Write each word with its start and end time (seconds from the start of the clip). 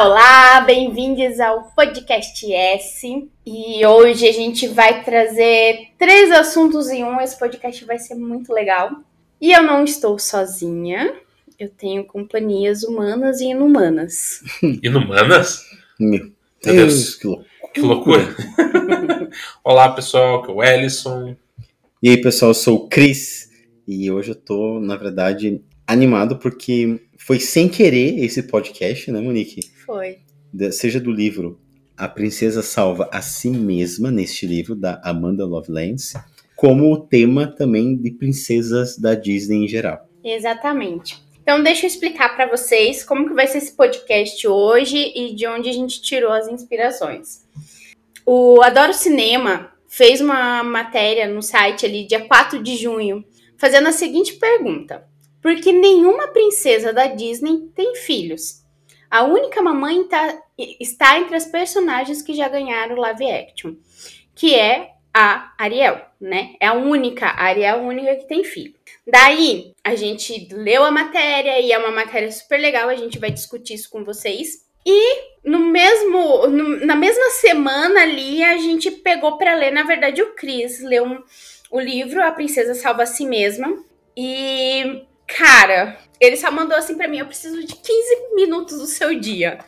Olá, 0.00 0.08
olá, 0.08 0.60
bem-vindos 0.62 1.38
ao 1.40 1.64
Podcast 1.76 2.50
S. 2.50 3.28
E 3.44 3.84
hoje 3.84 4.26
a 4.26 4.32
gente 4.32 4.66
vai 4.66 5.04
trazer 5.04 5.88
três 5.98 6.30
assuntos 6.30 6.88
em 6.88 7.04
um. 7.04 7.20
Esse 7.20 7.38
podcast 7.38 7.84
vai 7.84 7.98
ser 7.98 8.14
muito 8.14 8.50
legal. 8.50 9.02
E 9.38 9.52
eu 9.52 9.62
não 9.62 9.84
estou 9.84 10.18
sozinha. 10.18 11.12
Eu 11.58 11.68
tenho 11.68 12.02
companhias 12.06 12.82
humanas 12.82 13.42
e 13.42 13.50
inumanas. 13.50 14.42
Inumanas? 14.82 15.66
Meu 15.98 16.32
Deus, 16.64 17.16
que 17.16 17.26
loucura. 17.26 17.46
Que 17.74 17.80
loucura. 17.80 18.34
Olá, 19.62 19.90
pessoal, 19.90 20.42
que 20.42 20.50
é 20.50 20.54
o 20.54 20.64
Ellison. 20.64 21.36
E 22.02 22.08
aí, 22.08 22.16
pessoal, 22.16 22.52
eu 22.52 22.54
sou 22.54 22.76
o 22.76 22.88
Cris. 22.88 23.50
E 23.86 24.10
hoje 24.10 24.30
eu 24.30 24.34
tô, 24.34 24.80
na 24.80 24.96
verdade, 24.96 25.62
animado 25.86 26.38
porque 26.38 27.02
foi 27.30 27.38
sem 27.38 27.68
querer 27.68 28.24
esse 28.24 28.42
podcast, 28.42 29.08
né, 29.12 29.20
Monique? 29.20 29.60
Foi. 29.86 30.18
Da- 30.52 30.72
Seja 30.72 30.98
do 30.98 31.12
livro 31.12 31.60
A 31.96 32.08
Princesa 32.08 32.60
Salva 32.60 33.08
a 33.12 33.22
Si 33.22 33.48
Mesma, 33.48 34.10
neste 34.10 34.48
livro, 34.48 34.74
da 34.74 35.00
Amanda 35.04 35.44
Lovelace, 35.46 36.18
como 36.56 36.92
o 36.92 36.98
tema 36.98 37.46
também 37.46 37.96
de 37.96 38.10
princesas 38.10 38.98
da 38.98 39.14
Disney 39.14 39.64
em 39.64 39.68
geral. 39.68 40.08
Exatamente. 40.24 41.22
Então, 41.40 41.62
deixa 41.62 41.86
eu 41.86 41.88
explicar 41.88 42.34
para 42.34 42.50
vocês 42.50 43.04
como 43.04 43.28
que 43.28 43.32
vai 43.32 43.46
ser 43.46 43.58
esse 43.58 43.76
podcast 43.76 44.48
hoje 44.48 45.12
e 45.14 45.32
de 45.32 45.46
onde 45.46 45.68
a 45.68 45.72
gente 45.72 46.02
tirou 46.02 46.32
as 46.32 46.48
inspirações. 46.48 47.46
O 48.26 48.60
Adoro 48.60 48.92
Cinema 48.92 49.70
fez 49.86 50.20
uma 50.20 50.64
matéria 50.64 51.28
no 51.28 51.42
site 51.42 51.86
ali, 51.86 52.08
dia 52.08 52.26
4 52.26 52.60
de 52.60 52.76
junho, 52.76 53.24
fazendo 53.56 53.86
a 53.86 53.92
seguinte 53.92 54.32
pergunta: 54.32 55.08
Por 55.42 55.56
que 55.60 55.72
nenhuma 55.72 56.28
princesa 56.28 56.92
da 56.92 57.06
Disney 57.06 57.68
tem 57.74 57.94
filhos? 57.94 58.60
A 59.10 59.24
única 59.24 59.60
mamãe 59.60 60.04
tá- 60.04 60.38
está 60.78 61.18
entre 61.18 61.34
as 61.34 61.46
personagens 61.46 62.22
que 62.22 62.34
já 62.34 62.48
ganharam 62.48 62.96
live 62.96 63.30
action, 63.30 63.74
que 64.34 64.54
é 64.54 64.90
a 65.12 65.52
Ariel, 65.58 66.00
né? 66.20 66.54
É 66.60 66.66
a 66.68 66.74
única, 66.74 67.26
a 67.26 67.44
Ariel 67.46 67.76
é 67.76 67.78
a 67.80 67.82
única 67.82 68.16
que 68.16 68.28
tem 68.28 68.44
filho. 68.44 68.74
Daí, 69.06 69.72
a 69.82 69.96
gente 69.96 70.48
leu 70.52 70.84
a 70.84 70.90
matéria 70.90 71.58
e 71.58 71.72
é 71.72 71.78
uma 71.78 71.90
matéria 71.90 72.30
super 72.30 72.60
legal, 72.60 72.88
a 72.88 72.94
gente 72.94 73.18
vai 73.18 73.30
discutir 73.30 73.74
isso 73.74 73.90
com 73.90 74.04
vocês. 74.04 74.64
E 74.86 75.22
no 75.44 75.58
mesmo, 75.58 76.46
no- 76.46 76.86
na 76.86 76.94
mesma 76.94 77.30
semana 77.30 78.02
ali, 78.02 78.42
a 78.44 78.56
gente 78.58 78.90
pegou 78.90 79.36
para 79.36 79.54
ler, 79.56 79.72
na 79.72 79.82
verdade, 79.82 80.22
o 80.22 80.34
Cris 80.34 80.80
leu 80.80 81.04
um- 81.04 81.22
o 81.70 81.80
livro 81.80 82.22
A 82.22 82.30
Princesa 82.30 82.74
Salva 82.74 83.02
a 83.02 83.06
Si 83.06 83.26
Mesma. 83.26 83.82
E, 84.16 85.02
cara, 85.36 85.98
ele 86.20 86.36
só 86.36 86.50
mandou 86.50 86.76
assim 86.76 86.96
para 86.96 87.08
mim: 87.08 87.18
eu 87.18 87.26
preciso 87.26 87.64
de 87.64 87.74
15 87.74 88.34
minutos 88.34 88.78
do 88.78 88.86
seu 88.86 89.18
dia. 89.18 89.58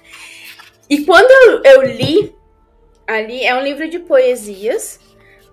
E 0.88 1.04
quando 1.04 1.30
eu, 1.30 1.62
eu 1.72 1.82
li 1.82 2.34
ali, 3.06 3.44
é 3.44 3.54
um 3.54 3.62
livro 3.62 3.88
de 3.88 3.98
poesias, 3.98 5.00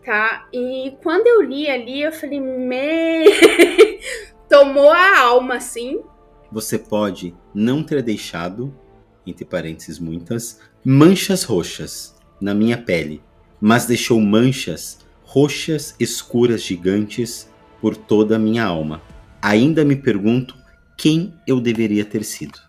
tá? 0.06 0.47
E 0.53 0.94
quando 1.01 1.28
eu 1.28 1.41
li 1.41 1.69
ali, 1.69 2.01
eu 2.01 2.11
falei: 2.11 2.39
me. 2.39 3.25
Tomou 4.50 4.91
a 4.91 5.19
alma, 5.19 5.56
assim. 5.56 6.01
Você 6.51 6.79
pode 6.79 7.35
não 7.53 7.84
ter 7.84 8.01
deixado, 8.01 8.73
entre 9.25 9.45
parênteses 9.45 10.00
muitas, 10.00 10.59
manchas 10.84 11.44
roxas 11.44 12.16
na 12.41 12.55
minha 12.55 12.78
pele, 12.78 13.22
mas 13.61 13.85
deixou 13.85 14.19
manchas 14.19 15.00
roxas 15.23 15.95
escuras 16.00 16.63
gigantes 16.63 17.47
por 17.79 17.95
toda 17.95 18.38
a 18.38 18.39
minha 18.39 18.66
alma. 18.66 19.01
Ainda 19.41 19.85
me 19.85 19.95
pergunto 19.95 20.55
quem 20.97 21.33
eu 21.47 21.61
deveria 21.61 22.03
ter 22.03 22.23
sido. 22.23 22.59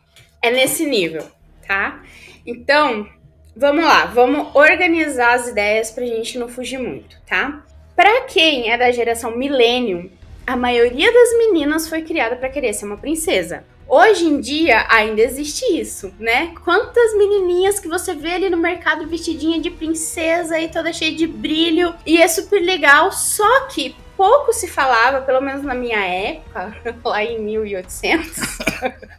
É 0.42 0.50
nesse 0.50 0.86
nível, 0.86 1.26
tá? 1.66 2.02
Então, 2.46 3.08
vamos 3.56 3.84
lá, 3.84 4.06
vamos 4.06 4.54
organizar 4.54 5.34
as 5.34 5.48
ideias 5.48 5.90
pra 5.90 6.06
gente 6.06 6.38
não 6.38 6.48
fugir 6.48 6.78
muito, 6.78 7.16
tá? 7.26 7.64
Pra 7.96 8.22
quem 8.22 8.70
é 8.70 8.78
da 8.78 8.90
geração 8.90 9.36
millennium, 9.36 10.08
a 10.46 10.56
maioria 10.56 11.12
das 11.12 11.36
meninas 11.38 11.88
foi 11.88 12.02
criada 12.02 12.36
pra 12.36 12.48
querer 12.48 12.72
ser 12.72 12.86
uma 12.86 12.96
princesa. 12.96 13.64
Hoje 13.86 14.24
em 14.24 14.40
dia 14.40 14.86
ainda 14.88 15.20
existe 15.20 15.64
isso, 15.76 16.14
né? 16.18 16.54
Quantas 16.64 17.12
menininhas 17.16 17.80
que 17.80 17.88
você 17.88 18.14
vê 18.14 18.34
ali 18.34 18.48
no 18.48 18.56
mercado 18.56 19.08
vestidinha 19.08 19.60
de 19.60 19.68
princesa 19.68 20.60
e 20.60 20.68
toda 20.68 20.92
cheia 20.92 21.12
de 21.12 21.26
brilho 21.26 21.92
e 22.06 22.22
é 22.22 22.28
super 22.28 22.60
legal, 22.60 23.10
só 23.10 23.66
que 23.66 23.96
pouco 24.20 24.52
se 24.52 24.68
falava, 24.68 25.22
pelo 25.22 25.40
menos 25.40 25.62
na 25.62 25.74
minha 25.74 25.98
época, 25.98 26.76
lá 27.08 27.24
em 27.24 27.40
1800, 27.40 28.36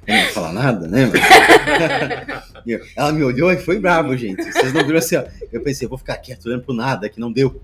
Eu 0.06 0.14
não 0.16 0.22
vou 0.26 0.32
falar 0.34 0.54
nada, 0.54 0.88
né? 0.88 1.10
Ela 2.96 3.12
me 3.12 3.24
olhou 3.24 3.52
e 3.52 3.58
foi 3.58 3.80
bravo, 3.80 4.16
gente. 4.16 4.44
Vocês 4.44 4.72
não 4.72 4.86
viram 4.86 5.00
assim, 5.00 5.16
ó. 5.16 5.24
Eu 5.52 5.64
pensei, 5.64 5.88
vou 5.88 5.98
ficar 5.98 6.18
quieto 6.18 6.46
olhando 6.46 6.62
pro 6.66 6.74
nada, 6.76 7.10
que 7.10 7.20
não 7.20 7.32
deu. 7.32 7.60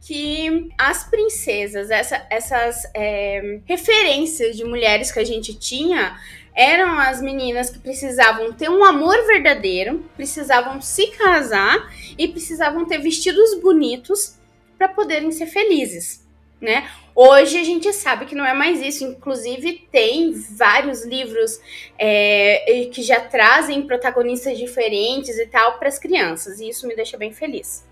que 0.00 0.70
as 0.78 1.04
princesas, 1.04 1.90
essa- 1.90 2.26
essas 2.30 2.84
é, 2.94 3.58
referências 3.66 4.56
de 4.56 4.64
mulheres 4.64 5.12
que 5.12 5.18
a 5.18 5.24
gente 5.24 5.54
tinha, 5.54 6.16
eram 6.54 6.98
as 6.98 7.20
meninas 7.20 7.68
que 7.68 7.78
precisavam 7.78 8.50
ter 8.50 8.70
um 8.70 8.82
amor 8.82 9.14
verdadeiro, 9.26 10.02
precisavam 10.16 10.80
se 10.80 11.08
casar 11.08 11.92
e 12.16 12.28
precisavam 12.28 12.86
ter 12.86 12.96
vestidos 12.98 13.60
bonitos 13.60 14.39
para 14.80 14.88
poderem 14.88 15.30
ser 15.30 15.44
felizes, 15.44 16.26
né? 16.58 16.90
Hoje 17.14 17.58
a 17.58 17.64
gente 17.64 17.92
sabe 17.92 18.24
que 18.24 18.34
não 18.34 18.46
é 18.46 18.54
mais 18.54 18.80
isso. 18.80 19.04
Inclusive 19.04 19.86
tem 19.92 20.32
vários 20.32 21.04
livros 21.04 21.60
é, 21.98 22.88
que 22.90 23.02
já 23.02 23.20
trazem 23.20 23.82
protagonistas 23.82 24.56
diferentes 24.56 25.38
e 25.38 25.46
tal 25.48 25.78
para 25.78 25.88
as 25.88 25.98
crianças 25.98 26.60
e 26.60 26.70
isso 26.70 26.88
me 26.88 26.96
deixa 26.96 27.18
bem 27.18 27.30
feliz. 27.30 27.84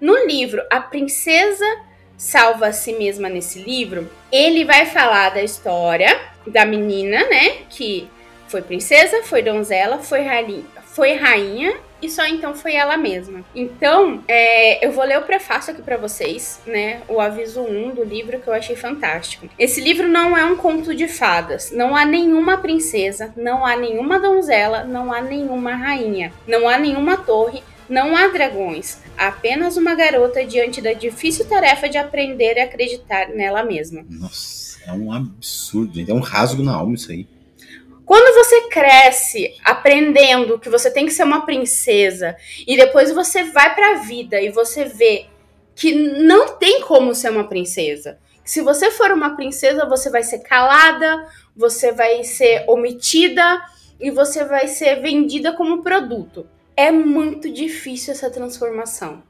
No 0.00 0.26
livro 0.26 0.60
A 0.68 0.80
Princesa 0.80 1.64
Salva 2.16 2.66
a 2.66 2.72
Si 2.72 2.94
Mesma 2.94 3.28
nesse 3.28 3.60
livro, 3.60 4.10
ele 4.32 4.64
vai 4.64 4.86
falar 4.86 5.28
da 5.28 5.40
história 5.40 6.20
da 6.48 6.66
menina, 6.66 7.28
né? 7.28 7.58
Que 7.70 8.10
foi 8.48 8.60
princesa, 8.60 9.22
foi 9.22 9.40
donzela, 9.40 9.98
foi 9.98 10.22
rainha, 10.22 10.64
foi 10.84 11.12
rainha 11.12 11.78
e 12.00 12.08
só 12.08 12.26
então 12.26 12.54
foi 12.54 12.74
ela 12.74 12.96
mesma. 12.96 13.44
Então, 13.54 14.22
é, 14.28 14.86
eu 14.86 14.92
vou 14.92 15.04
ler 15.04 15.18
o 15.18 15.22
prefácio 15.22 15.72
aqui 15.72 15.82
pra 15.82 15.96
vocês, 15.96 16.60
né? 16.66 17.02
O 17.08 17.20
aviso 17.20 17.60
1 17.60 17.94
do 17.94 18.04
livro 18.04 18.40
que 18.40 18.48
eu 18.48 18.54
achei 18.54 18.76
fantástico. 18.76 19.48
Esse 19.58 19.80
livro 19.80 20.08
não 20.08 20.36
é 20.36 20.44
um 20.44 20.56
conto 20.56 20.94
de 20.94 21.08
fadas. 21.08 21.70
Não 21.72 21.96
há 21.96 22.04
nenhuma 22.04 22.58
princesa, 22.58 23.32
não 23.36 23.64
há 23.64 23.76
nenhuma 23.76 24.18
donzela, 24.18 24.84
não 24.84 25.12
há 25.12 25.20
nenhuma 25.20 25.74
rainha, 25.74 26.32
não 26.46 26.68
há 26.68 26.78
nenhuma 26.78 27.16
torre, 27.16 27.62
não 27.88 28.14
há 28.14 28.28
dragões, 28.28 28.98
apenas 29.16 29.76
uma 29.76 29.94
garota 29.94 30.44
diante 30.44 30.80
da 30.80 30.92
difícil 30.92 31.46
tarefa 31.46 31.88
de 31.88 31.96
aprender 31.96 32.56
e 32.56 32.60
acreditar 32.60 33.28
nela 33.28 33.62
mesma. 33.62 34.04
Nossa, 34.08 34.78
é 34.86 34.92
um 34.92 35.12
absurdo. 35.12 35.98
É 36.06 36.12
um 36.12 36.20
rasgo 36.20 36.62
na 36.62 36.74
alma 36.74 36.94
isso 36.94 37.10
aí. 37.10 37.26
Quando 38.08 38.34
você 38.34 38.62
cresce 38.70 39.54
aprendendo 39.62 40.58
que 40.58 40.70
você 40.70 40.90
tem 40.90 41.04
que 41.04 41.12
ser 41.12 41.24
uma 41.24 41.44
princesa 41.44 42.38
e 42.66 42.74
depois 42.74 43.12
você 43.12 43.44
vai 43.44 43.74
pra 43.74 43.96
vida 43.96 44.40
e 44.40 44.48
você 44.48 44.86
vê 44.86 45.26
que 45.76 45.92
não 45.94 46.56
tem 46.56 46.80
como 46.80 47.14
ser 47.14 47.30
uma 47.30 47.46
princesa. 47.46 48.18
Se 48.42 48.62
você 48.62 48.90
for 48.90 49.10
uma 49.10 49.36
princesa, 49.36 49.84
você 49.84 50.08
vai 50.08 50.22
ser 50.22 50.38
calada, 50.38 51.28
você 51.54 51.92
vai 51.92 52.24
ser 52.24 52.64
omitida 52.66 53.62
e 54.00 54.10
você 54.10 54.42
vai 54.42 54.68
ser 54.68 55.02
vendida 55.02 55.52
como 55.52 55.82
produto. 55.82 56.46
É 56.74 56.90
muito 56.90 57.50
difícil 57.50 58.14
essa 58.14 58.30
transformação. 58.30 59.22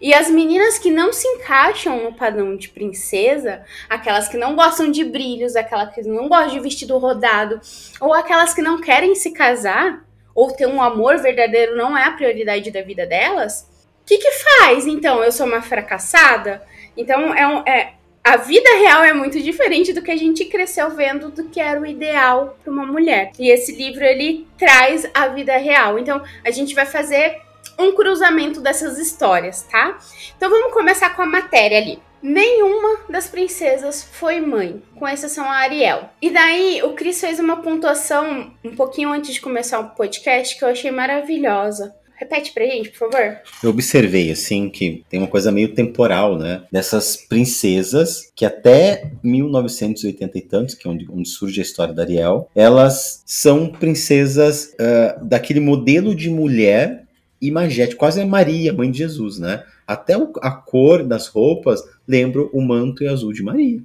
E 0.00 0.14
as 0.14 0.30
meninas 0.30 0.78
que 0.78 0.90
não 0.90 1.12
se 1.12 1.26
encaixam 1.26 2.04
no 2.04 2.12
padrão 2.12 2.56
de 2.56 2.68
princesa, 2.68 3.62
aquelas 3.88 4.28
que 4.28 4.36
não 4.36 4.54
gostam 4.54 4.90
de 4.90 5.04
brilhos, 5.04 5.56
aquelas 5.56 5.94
que 5.94 6.02
não 6.02 6.28
gostam 6.28 6.50
de 6.54 6.60
vestido 6.60 6.96
rodado, 6.98 7.60
ou 8.00 8.12
aquelas 8.14 8.54
que 8.54 8.62
não 8.62 8.80
querem 8.80 9.14
se 9.14 9.32
casar, 9.32 10.04
ou 10.34 10.52
ter 10.52 10.66
um 10.66 10.80
amor 10.80 11.18
verdadeiro 11.18 11.76
não 11.76 11.98
é 11.98 12.04
a 12.04 12.12
prioridade 12.12 12.70
da 12.70 12.80
vida 12.82 13.04
delas, 13.06 13.68
o 14.02 14.06
que, 14.06 14.18
que 14.18 14.30
faz? 14.30 14.86
Então, 14.86 15.22
eu 15.22 15.30
sou 15.32 15.46
uma 15.46 15.60
fracassada? 15.60 16.62
Então, 16.96 17.34
é, 17.34 17.46
um- 17.46 17.62
é- 17.66 17.92
a 18.24 18.36
vida 18.36 18.68
real 18.78 19.02
é 19.02 19.12
muito 19.12 19.40
diferente 19.40 19.92
do 19.92 20.00
que 20.02 20.10
a 20.10 20.16
gente 20.16 20.44
cresceu 20.46 20.90
vendo 20.90 21.30
do 21.30 21.44
que 21.44 21.60
era 21.60 21.80
o 21.80 21.84
ideal 21.86 22.56
para 22.62 22.72
uma 22.72 22.86
mulher. 22.86 23.32
E 23.38 23.50
esse 23.50 23.72
livro, 23.72 24.04
ele 24.04 24.46
traz 24.56 25.08
a 25.12 25.28
vida 25.28 25.56
real. 25.56 25.98
Então, 25.98 26.22
a 26.44 26.50
gente 26.50 26.74
vai 26.74 26.86
fazer 26.86 27.40
um 27.78 27.94
cruzamento 27.94 28.60
dessas 28.60 28.98
histórias, 28.98 29.62
tá? 29.62 29.98
Então, 30.36 30.50
vamos 30.50 30.72
começar 30.72 31.14
com 31.14 31.22
a 31.22 31.26
matéria 31.26 31.78
ali. 31.78 31.98
Nenhuma 32.20 33.00
das 33.08 33.28
princesas 33.28 34.02
foi 34.02 34.40
mãe, 34.40 34.82
com 34.96 35.06
exceção 35.06 35.44
a 35.44 35.58
Ariel. 35.58 36.10
E 36.20 36.30
daí 36.30 36.82
o 36.82 36.92
Chris 36.94 37.20
fez 37.20 37.38
uma 37.38 37.62
pontuação 37.62 38.50
um 38.64 38.74
pouquinho 38.74 39.10
antes 39.10 39.34
de 39.34 39.40
começar 39.40 39.78
o 39.78 39.90
podcast 39.90 40.58
que 40.58 40.64
eu 40.64 40.68
achei 40.68 40.90
maravilhosa. 40.90 41.94
Repete 42.18 42.52
pra 42.52 42.66
gente, 42.66 42.90
por 42.90 43.10
favor. 43.10 43.38
Eu 43.62 43.70
observei, 43.70 44.32
assim, 44.32 44.68
que 44.68 45.04
tem 45.08 45.20
uma 45.20 45.28
coisa 45.28 45.52
meio 45.52 45.72
temporal, 45.72 46.36
né? 46.36 46.64
Dessas 46.72 47.16
princesas 47.16 48.32
que 48.34 48.44
até 48.44 49.12
1980 49.22 50.36
e 50.36 50.40
tantos, 50.40 50.74
que 50.74 50.88
é 50.88 50.90
onde, 50.90 51.28
surge 51.28 51.60
a 51.60 51.62
história 51.62 51.94
da 51.94 52.02
Ariel, 52.02 52.50
elas 52.56 53.22
são 53.24 53.68
princesas 53.68 54.74
uh, 54.74 55.24
daquele 55.24 55.60
modelo 55.60 56.12
de 56.12 56.28
mulher 56.28 57.06
imagética, 57.40 57.98
quase 57.98 58.20
a 58.20 58.26
Maria, 58.26 58.72
mãe 58.72 58.90
de 58.90 58.98
Jesus, 58.98 59.38
né? 59.38 59.64
Até 59.86 60.14
a 60.14 60.50
cor 60.50 61.02
das 61.04 61.28
roupas 61.28 61.82
lembra 62.06 62.42
o 62.52 62.60
manto 62.60 63.02
e 63.02 63.08
azul 63.08 63.32
de 63.32 63.42
Maria. 63.42 63.80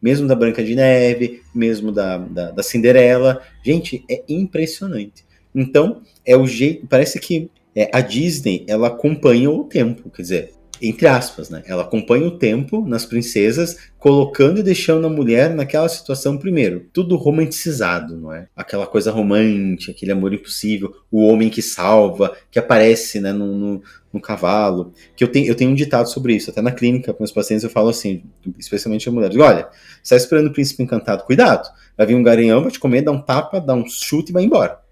Mesmo 0.00 0.26
da 0.26 0.34
Branca 0.34 0.62
de 0.62 0.74
Neve, 0.74 1.42
mesmo 1.54 1.90
da, 1.90 2.18
da, 2.18 2.50
da 2.50 2.62
Cinderela. 2.62 3.42
Gente, 3.64 4.04
é 4.10 4.22
impressionante. 4.28 5.24
Então, 5.54 6.02
é 6.24 6.36
o 6.36 6.46
jeito. 6.46 6.86
Parece 6.86 7.18
que 7.18 7.50
é, 7.74 7.90
a 7.92 8.00
Disney 8.00 8.64
ela 8.68 8.88
acompanha 8.88 9.50
o 9.50 9.64
tempo, 9.64 10.10
quer 10.10 10.22
dizer, 10.22 10.55
entre 10.80 11.06
aspas, 11.06 11.50
né? 11.50 11.62
Ela 11.66 11.82
acompanha 11.82 12.26
o 12.26 12.38
tempo 12.38 12.86
nas 12.86 13.04
princesas, 13.04 13.76
colocando 13.98 14.60
e 14.60 14.62
deixando 14.62 15.06
a 15.06 15.10
mulher 15.10 15.54
naquela 15.54 15.88
situação 15.88 16.36
primeiro. 16.36 16.86
Tudo 16.92 17.16
romanticizado, 17.16 18.16
não 18.16 18.32
é? 18.32 18.48
Aquela 18.54 18.86
coisa 18.86 19.10
romântica, 19.10 19.92
aquele 19.92 20.12
amor 20.12 20.32
impossível, 20.32 20.94
o 21.10 21.26
homem 21.26 21.48
que 21.48 21.62
salva, 21.62 22.36
que 22.50 22.58
aparece 22.58 23.20
né, 23.20 23.32
no, 23.32 23.46
no, 23.46 23.82
no 24.12 24.20
cavalo. 24.20 24.92
Que 25.16 25.24
eu 25.24 25.28
tenho, 25.28 25.46
eu 25.46 25.54
tenho 25.54 25.70
um 25.70 25.74
ditado 25.74 26.08
sobre 26.08 26.34
isso, 26.34 26.50
até 26.50 26.60
na 26.60 26.72
clínica 26.72 27.12
com 27.12 27.24
os 27.24 27.32
pacientes 27.32 27.64
eu 27.64 27.70
falo 27.70 27.88
assim, 27.88 28.24
especialmente 28.58 29.08
a 29.08 29.12
mulheres: 29.12 29.36
olha, 29.36 29.68
você 30.02 30.14
está 30.14 30.16
esperando 30.16 30.48
o 30.48 30.52
príncipe 30.52 30.82
encantado, 30.82 31.24
cuidado. 31.24 31.68
Vai 31.96 32.06
vir 32.06 32.14
um 32.14 32.22
garanhão, 32.22 32.62
vai 32.62 32.70
te 32.70 32.78
comer, 32.78 33.02
dá 33.02 33.10
um 33.10 33.20
tapa, 33.20 33.60
dá 33.60 33.74
um 33.74 33.88
chute 33.88 34.30
e 34.30 34.32
vai 34.32 34.44
embora. 34.44 34.85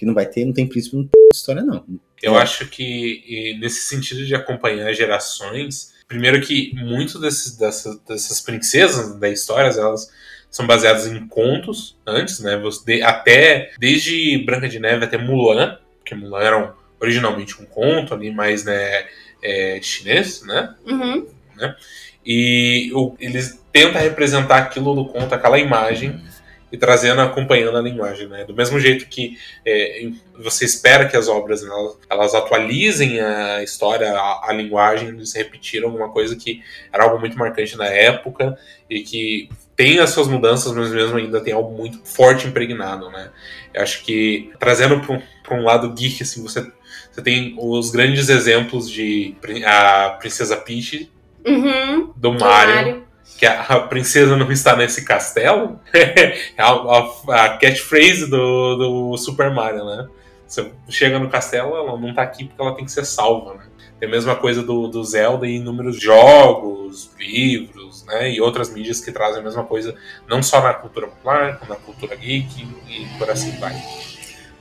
Que 0.00 0.06
não 0.06 0.14
vai 0.14 0.24
ter, 0.24 0.46
não 0.46 0.52
tem 0.54 0.66
príncipe, 0.66 0.96
não 0.96 1.04
tem 1.04 1.28
história, 1.30 1.60
não. 1.60 1.84
Eu 2.22 2.34
é. 2.38 2.42
acho 2.42 2.66
que 2.68 3.54
nesse 3.60 3.82
sentido 3.82 4.24
de 4.24 4.34
acompanhar 4.34 4.90
gerações, 4.94 5.92
primeiro 6.08 6.40
que 6.40 6.72
muito 6.74 7.20
desses, 7.20 7.54
dessas, 7.54 8.00
dessas 8.00 8.40
princesas 8.40 9.14
da 9.20 9.28
história, 9.28 9.68
elas 9.68 10.10
são 10.50 10.66
baseadas 10.66 11.06
em 11.06 11.26
contos 11.28 11.98
antes, 12.06 12.40
né? 12.40 12.58
Até 13.04 13.72
desde 13.78 14.38
Branca 14.38 14.70
de 14.70 14.80
Neve 14.80 15.04
até 15.04 15.18
Mulan, 15.18 15.76
porque 15.98 16.14
Mulan 16.14 16.40
era 16.40 16.74
originalmente 16.98 17.60
um 17.60 17.66
conto 17.66 18.14
ali, 18.14 18.30
mais 18.30 18.64
né, 18.64 19.06
é, 19.42 19.78
chinês, 19.82 20.42
né? 20.46 20.74
Uhum. 20.86 21.26
né? 21.56 21.76
E 22.24 22.90
o, 22.94 23.14
eles 23.20 23.62
tentam 23.70 24.00
representar 24.00 24.56
aquilo 24.56 24.94
do 24.94 25.04
conto, 25.04 25.34
aquela 25.34 25.58
imagem. 25.58 26.22
E 26.72 26.76
trazendo, 26.76 27.20
acompanhando 27.20 27.76
a 27.76 27.82
linguagem, 27.82 28.28
né? 28.28 28.44
Do 28.44 28.54
mesmo 28.54 28.78
jeito 28.78 29.06
que 29.08 29.36
é, 29.66 30.08
você 30.38 30.64
espera 30.64 31.08
que 31.08 31.16
as 31.16 31.28
obras 31.28 31.64
elas, 31.64 31.98
elas 32.08 32.34
atualizem 32.34 33.20
a 33.20 33.62
história, 33.62 34.12
a, 34.12 34.50
a, 34.50 34.52
linguagem, 34.52 35.08
eles 35.08 35.34
repetiram 35.34 35.88
uma 35.88 36.08
coisa 36.10 36.36
que 36.36 36.62
era 36.92 37.04
algo 37.04 37.18
muito 37.18 37.36
marcante 37.36 37.76
na 37.76 37.86
época 37.86 38.56
e 38.88 39.00
que 39.00 39.48
tem 39.74 39.98
as 39.98 40.10
suas 40.10 40.28
mudanças, 40.28 40.72
mas 40.72 40.90
mesmo 40.90 41.16
ainda 41.16 41.40
tem 41.40 41.52
algo 41.52 41.76
muito 41.76 42.00
forte 42.04 42.46
impregnado, 42.46 43.10
né? 43.10 43.30
Eu 43.74 43.82
acho 43.82 44.04
que 44.04 44.52
trazendo 44.58 45.00
para 45.42 45.56
um, 45.56 45.64
lado 45.64 45.92
geek, 45.92 46.22
assim, 46.22 46.42
você, 46.42 46.70
você 47.10 47.22
tem 47.22 47.56
os 47.58 47.90
grandes 47.90 48.28
exemplos 48.28 48.88
de 48.88 49.34
a 49.64 50.16
Princesa 50.20 50.56
Peach, 50.56 51.10
uhum, 51.44 52.12
do 52.16 52.32
Mario. 52.32 52.74
Mario 52.74 53.09
que 53.40 53.46
a, 53.46 53.80
princesa 53.80 54.36
não 54.36 54.52
está 54.52 54.76
nesse 54.76 55.02
castelo, 55.02 55.80
é 55.94 56.36
a, 56.58 56.68
a, 56.68 57.44
a 57.46 57.48
catchphrase 57.56 58.28
do, 58.28 58.76
do 58.76 59.16
Super 59.16 59.50
Mario, 59.50 59.82
né? 59.82 60.06
Você 60.46 60.70
chega 60.90 61.18
no 61.18 61.30
castelo, 61.30 61.74
ela 61.74 61.98
não 61.98 62.10
está 62.10 62.20
aqui 62.20 62.44
porque 62.44 62.60
ela 62.60 62.74
tem 62.74 62.84
que 62.84 62.92
ser 62.92 63.06
salva, 63.06 63.54
né? 63.54 63.64
Tem 63.98 64.06
a 64.06 64.12
mesma 64.12 64.36
coisa 64.36 64.62
do, 64.62 64.88
do 64.88 65.02
Zelda 65.02 65.46
e 65.46 65.56
inúmeros 65.56 65.98
jogos, 65.98 67.10
livros, 67.18 68.04
né? 68.04 68.30
E 68.30 68.42
outras 68.42 68.74
mídias 68.74 69.00
que 69.00 69.10
trazem 69.10 69.40
a 69.40 69.42
mesma 69.42 69.64
coisa, 69.64 69.94
não 70.28 70.42
só 70.42 70.60
na 70.60 70.74
cultura 70.74 71.06
popular, 71.06 71.58
como 71.58 71.70
na 71.70 71.80
cultura 71.80 72.14
geek 72.16 72.68
e 72.88 73.06
por 73.18 73.30
assim 73.30 73.58
vai. 73.58 73.74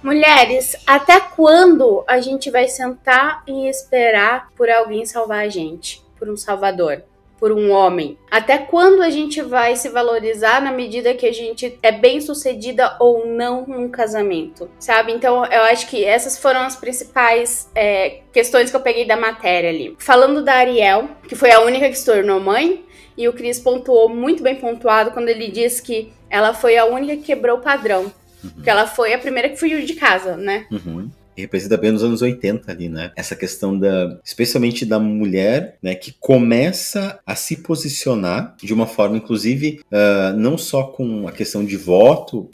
Mulheres, 0.01 0.77
até 0.87 1.19
quando 1.19 2.05
a 2.07 2.21
gente 2.21 2.49
vai 2.49 2.69
sentar 2.69 3.43
e 3.45 3.67
esperar 3.67 4.47
por 4.55 4.69
alguém 4.69 5.05
salvar 5.05 5.39
a 5.39 5.49
gente? 5.49 6.01
Por 6.17 6.29
um 6.29 6.37
salvador? 6.37 7.03
Por 7.39 7.51
um 7.51 7.71
homem? 7.71 8.17
Até 8.29 8.57
quando 8.57 9.01
a 9.01 9.09
gente 9.09 9.41
vai 9.41 9.75
se 9.75 9.89
valorizar 9.89 10.61
na 10.61 10.71
medida 10.71 11.13
que 11.13 11.25
a 11.25 11.33
gente 11.33 11.79
é 11.81 11.91
bem 11.91 12.19
sucedida 12.19 12.95
ou 12.99 13.25
não 13.25 13.65
num 13.65 13.89
casamento? 13.89 14.69
Sabe? 14.79 15.11
Então 15.11 15.45
eu 15.45 15.61
acho 15.63 15.87
que 15.87 16.03
essas 16.03 16.37
foram 16.37 16.61
as 16.61 16.75
principais 16.75 17.69
é, 17.73 18.21
questões 18.33 18.69
que 18.69 18.75
eu 18.75 18.81
peguei 18.81 19.05
da 19.05 19.15
matéria 19.15 19.69
ali. 19.69 19.95
Falando 19.97 20.43
da 20.43 20.55
Ariel, 20.55 21.09
que 21.27 21.35
foi 21.35 21.51
a 21.51 21.61
única 21.61 21.89
que 21.89 21.97
se 21.97 22.05
tornou 22.05 22.39
mãe, 22.39 22.85
e 23.17 23.27
o 23.27 23.33
Cris 23.33 23.59
pontuou 23.59 24.07
muito 24.07 24.41
bem 24.41 24.55
pontuado 24.55 25.11
quando 25.11 25.27
ele 25.27 25.49
disse 25.49 25.81
que 25.81 26.11
ela 26.29 26.53
foi 26.53 26.77
a 26.77 26.85
única 26.85 27.17
que 27.17 27.23
quebrou 27.23 27.57
o 27.57 27.61
padrão. 27.61 28.11
Uhum. 28.41 28.49
Porque 28.51 28.69
ela 28.69 28.87
foi 28.87 29.13
a 29.13 29.19
primeira 29.19 29.49
que 29.49 29.57
fugiu 29.57 29.81
de 29.81 29.93
casa, 29.95 30.37
né? 30.37 30.65
Uhum 30.71 31.09
representa 31.39 31.77
bem 31.77 31.91
nos 31.91 32.03
anos 32.03 32.21
80 32.21 32.71
ali, 32.71 32.89
né? 32.89 33.11
Essa 33.15 33.35
questão 33.35 33.77
da, 33.77 34.19
especialmente 34.23 34.85
da 34.85 34.99
mulher, 34.99 35.77
né, 35.81 35.95
que 35.95 36.13
começa 36.19 37.19
a 37.25 37.35
se 37.35 37.57
posicionar 37.57 38.55
de 38.61 38.73
uma 38.73 38.87
forma, 38.87 39.17
inclusive, 39.17 39.81
uh, 39.91 40.37
não 40.37 40.57
só 40.57 40.83
com 40.83 41.27
a 41.27 41.31
questão 41.31 41.63
de 41.63 41.77
voto, 41.77 42.49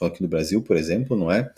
aqui 0.00 0.22
no 0.22 0.28
Brasil, 0.28 0.62
por 0.62 0.76
exemplo, 0.76 1.16
não 1.16 1.30
é? 1.30 1.50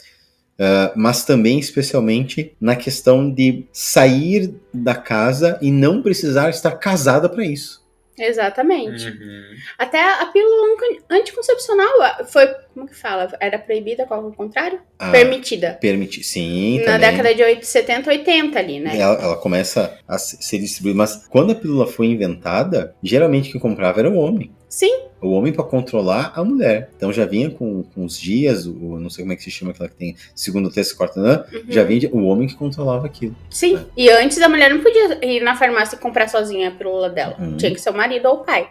Uh, 0.55 0.95
mas 0.95 1.25
também, 1.25 1.59
especialmente, 1.59 2.55
na 2.61 2.77
questão 2.77 3.29
de 3.29 3.67
sair 3.73 4.55
da 4.73 4.95
casa 4.95 5.59
e 5.61 5.71
não 5.71 6.01
precisar 6.01 6.51
estar 6.51 6.73
casada 6.73 7.29
para 7.29 7.45
isso. 7.45 7.84
Exatamente. 8.19 9.09
Uhum. 9.09 9.57
Até 9.79 10.01
a 10.01 10.27
pílula 10.27 10.77
anticoncepcional 11.11 11.93
foi, 12.27 12.47
como 12.73 12.87
que 12.87 12.95
fala? 12.95 13.29
Era 13.41 13.59
proibida, 13.59 14.07
qual 14.07 14.25
é 14.25 14.27
o 14.27 14.33
contrário? 14.33 14.81
Ah, 14.99 15.11
permitida. 15.11 15.79
Permitir, 15.81 16.23
sim. 16.23 16.79
Na 16.81 16.93
também. 16.93 17.01
década 17.01 17.35
de 17.35 17.67
70, 17.67 18.11
80 18.11 18.59
ali, 18.59 18.81
né? 18.81 18.99
Ela, 18.99 19.15
ela, 19.21 19.37
começa 19.37 19.99
a 20.07 20.19
ser 20.19 20.59
distribuída, 20.59 20.99
mas 20.99 21.27
quando 21.29 21.53
a 21.53 21.55
pílula 21.55 21.87
foi 21.87 22.07
inventada, 22.07 22.95
geralmente 23.03 23.51
quem 23.51 23.61
comprava 23.61 24.01
era 24.01 24.11
o 24.11 24.17
homem. 24.17 24.53
Sim. 24.75 25.05
O 25.21 25.31
homem 25.31 25.53
para 25.53 25.63
controlar 25.63 26.33
a 26.35 26.43
mulher. 26.43 26.91
Então 26.97 27.13
já 27.13 27.25
vinha 27.25 27.49
com, 27.49 27.85
com 27.85 28.05
os 28.05 28.19
dias, 28.19 28.67
o, 28.67 28.99
não 28.99 29.09
sei 29.09 29.23
como 29.23 29.33
é 29.33 29.37
que 29.37 29.45
se 29.45 29.51
chama 29.53 29.71
aquela 29.71 29.89
que 29.89 29.95
tem 29.95 30.17
segundo, 30.35 30.69
terceiro, 30.69 30.99
quarto, 30.99 31.21
né? 31.21 31.45
Uhum. 31.53 31.63
já 31.69 31.85
vinha 31.85 32.11
o 32.13 32.25
homem 32.25 32.49
que 32.49 32.57
controlava 32.57 33.07
aquilo. 33.07 33.37
Sim. 33.49 33.75
Né? 33.75 33.87
E 33.97 34.11
antes 34.11 34.37
a 34.43 34.49
mulher 34.49 34.75
não 34.75 34.83
podia 34.83 35.25
ir 35.25 35.41
na 35.45 35.55
farmácia 35.55 35.95
e 35.95 35.99
comprar 36.01 36.29
sozinha 36.29 36.71
a 36.71 36.73
pílula 36.73 37.09
dela. 37.09 37.37
Uhum. 37.39 37.57
Tinha 37.57 37.73
que 37.73 37.81
ser 37.81 37.91
o 37.91 37.95
marido 37.95 38.27
ou 38.27 38.41
o 38.41 38.45
pai. 38.45 38.69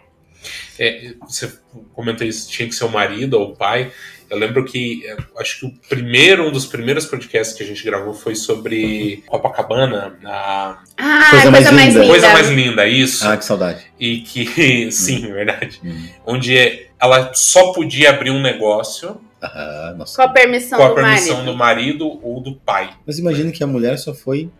É, 0.78 1.14
você 1.26 1.50
comentou 1.94 2.26
isso, 2.26 2.50
tinha 2.50 2.68
que 2.68 2.74
ser 2.74 2.84
o 2.84 2.90
marido 2.90 3.40
ou 3.40 3.52
o 3.52 3.56
pai. 3.56 3.90
Eu 4.30 4.38
lembro 4.38 4.64
que 4.64 5.04
é, 5.06 5.16
acho 5.38 5.60
que 5.60 5.66
o 5.66 5.72
primeiro, 5.88 6.48
um 6.48 6.52
dos 6.52 6.66
primeiros 6.66 7.06
podcasts 7.06 7.56
que 7.56 7.62
a 7.62 7.66
gente 7.66 7.84
gravou 7.84 8.14
foi 8.14 8.34
sobre 8.34 9.22
Copacabana. 9.26 10.18
A... 10.24 10.78
Ah, 10.96 11.30
coisa, 11.30 11.50
mais, 11.50 11.64
coisa 11.64 11.72
mais 11.72 11.94
linda. 11.94 12.06
Coisa 12.06 12.32
mais 12.32 12.48
linda, 12.50 12.86
isso. 12.86 13.28
Ah, 13.28 13.36
que 13.36 13.44
saudade. 13.44 13.84
E 13.98 14.18
que, 14.18 14.90
sim, 14.92 15.26
hum. 15.26 15.32
verdade. 15.32 15.80
Hum. 15.84 16.08
Onde 16.26 16.88
ela 17.00 17.32
só 17.34 17.72
podia 17.72 18.10
abrir 18.10 18.30
um 18.30 18.40
negócio. 18.40 19.20
Ah, 19.42 19.94
nossa. 19.96 20.16
Com 20.16 20.22
a 20.22 20.32
permissão, 20.32 20.78
com 20.78 20.84
a 20.84 20.94
permissão 20.94 21.44
do, 21.44 21.54
marido. 21.54 21.98
do 21.98 22.08
marido 22.08 22.20
ou 22.22 22.40
do 22.40 22.54
pai. 22.54 22.90
Mas 23.06 23.18
imagina 23.18 23.52
que 23.52 23.62
a 23.62 23.66
mulher 23.66 23.98
só 23.98 24.14
foi 24.14 24.50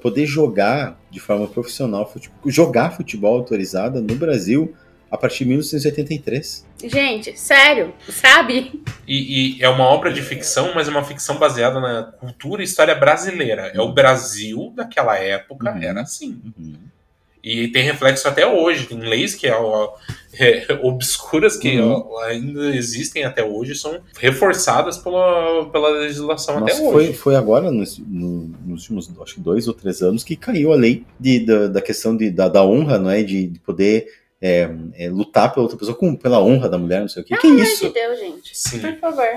poder 0.00 0.26
jogar 0.26 0.98
de 1.10 1.20
forma 1.20 1.46
profissional, 1.46 2.10
jogar 2.46 2.90
futebol 2.90 3.36
autorizada 3.36 4.00
no 4.00 4.14
Brasil 4.16 4.74
a 5.12 5.18
partir 5.18 5.44
de 5.44 5.50
1983. 5.50 6.66
Gente, 6.84 7.38
sério, 7.38 7.92
sabe? 8.08 8.82
E, 9.06 9.58
e, 9.58 9.62
é 9.62 9.68
uma 9.68 9.84
obra 9.84 10.10
de 10.10 10.22
ficção, 10.22 10.72
mas 10.74 10.88
é 10.88 10.90
uma 10.90 11.04
ficção 11.04 11.36
baseada 11.36 11.78
na 11.78 12.04
cultura 12.04 12.62
e 12.62 12.64
história 12.64 12.94
brasileira. 12.94 13.70
É 13.74 13.80
o 13.82 13.92
Brasil 13.92 14.72
daquela 14.74 15.18
época, 15.18 15.70
uhum. 15.70 15.82
era 15.82 16.00
assim. 16.00 16.40
Uhum. 16.58 16.76
E 17.44 17.68
tem 17.68 17.82
reflexo 17.82 18.26
até 18.26 18.46
hoje. 18.46 18.86
Tem 18.86 18.98
leis 19.00 19.34
que 19.34 19.46
é, 19.46 19.52
é, 20.40 20.80
obscuras 20.82 21.58
que 21.58 21.78
uhum. 21.78 22.18
ainda 22.20 22.74
existem 22.74 23.24
até 23.24 23.44
hoje, 23.44 23.74
são 23.74 24.00
reforçadas 24.18 24.96
pela, 24.96 25.68
pela 25.70 25.90
legislação 25.90 26.58
Nossa, 26.58 26.72
até 26.72 26.82
hoje. 26.82 27.08
Foi, 27.08 27.12
foi 27.12 27.36
agora, 27.36 27.70
nos, 27.70 27.98
no, 27.98 28.50
nos 28.64 28.88
últimos 28.88 29.10
acho 29.20 29.34
que 29.34 29.40
dois 29.40 29.68
ou 29.68 29.74
três 29.74 30.00
anos, 30.00 30.24
que 30.24 30.36
caiu 30.36 30.72
a 30.72 30.76
lei 30.76 31.04
de, 31.20 31.40
da, 31.44 31.66
da 31.66 31.82
questão 31.82 32.16
de, 32.16 32.30
da, 32.30 32.48
da 32.48 32.64
honra, 32.64 32.98
não 32.98 33.10
é? 33.10 33.22
de, 33.22 33.48
de 33.48 33.58
poder 33.58 34.21
é, 34.42 34.68
é, 34.98 35.08
lutar 35.08 35.52
pela 35.52 35.62
outra 35.62 35.78
pessoa 35.78 35.96
com, 35.96 36.16
pela 36.16 36.42
honra 36.42 36.68
da 36.68 36.76
mulher, 36.76 37.00
não 37.00 37.08
sei 37.08 37.22
o 37.22 37.24
que. 37.24 37.36
Pelo 37.36 37.54
que 37.54 37.60
é 37.60 37.64
isso? 37.64 37.86
de 37.86 37.94
Deus, 37.94 38.18
gente. 38.18 38.58
Sim. 38.58 38.80
Por 38.80 38.96
favor. 38.98 39.28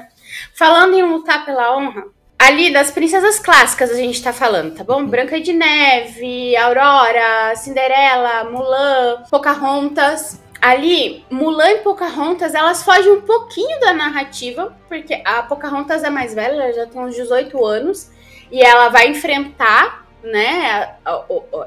Falando 0.55 0.95
em 0.95 1.03
lutar 1.03 1.45
pela 1.45 1.77
honra, 1.77 2.05
ali 2.39 2.73
das 2.73 2.89
princesas 2.89 3.37
clássicas 3.37 3.91
a 3.91 3.95
gente 3.95 4.21
tá 4.23 4.33
falando, 4.33 4.73
tá 4.73 4.83
bom? 4.83 5.01
Uhum. 5.01 5.07
Branca 5.07 5.39
de 5.39 5.53
Neve, 5.53 6.57
Aurora, 6.57 7.55
Cinderela, 7.55 8.45
Mulan, 8.45 9.23
Pocahontas. 9.29 10.43
Ali, 10.59 11.23
Mulan 11.29 11.69
e 11.73 11.77
Pocahontas, 11.79 12.55
elas 12.55 12.81
fogem 12.81 13.11
um 13.11 13.21
pouquinho 13.21 13.79
da 13.81 13.93
narrativa, 13.93 14.75
porque 14.89 15.21
a 15.23 15.43
Pocahontas 15.43 16.03
é 16.03 16.09
mais 16.09 16.33
velha, 16.33 16.53
ela 16.53 16.73
já 16.73 16.87
tem 16.87 16.99
uns 16.99 17.13
18 17.13 17.63
anos, 17.63 18.09
e 18.51 18.63
ela 18.63 18.89
vai 18.89 19.09
enfrentar, 19.09 20.07
né? 20.23 20.95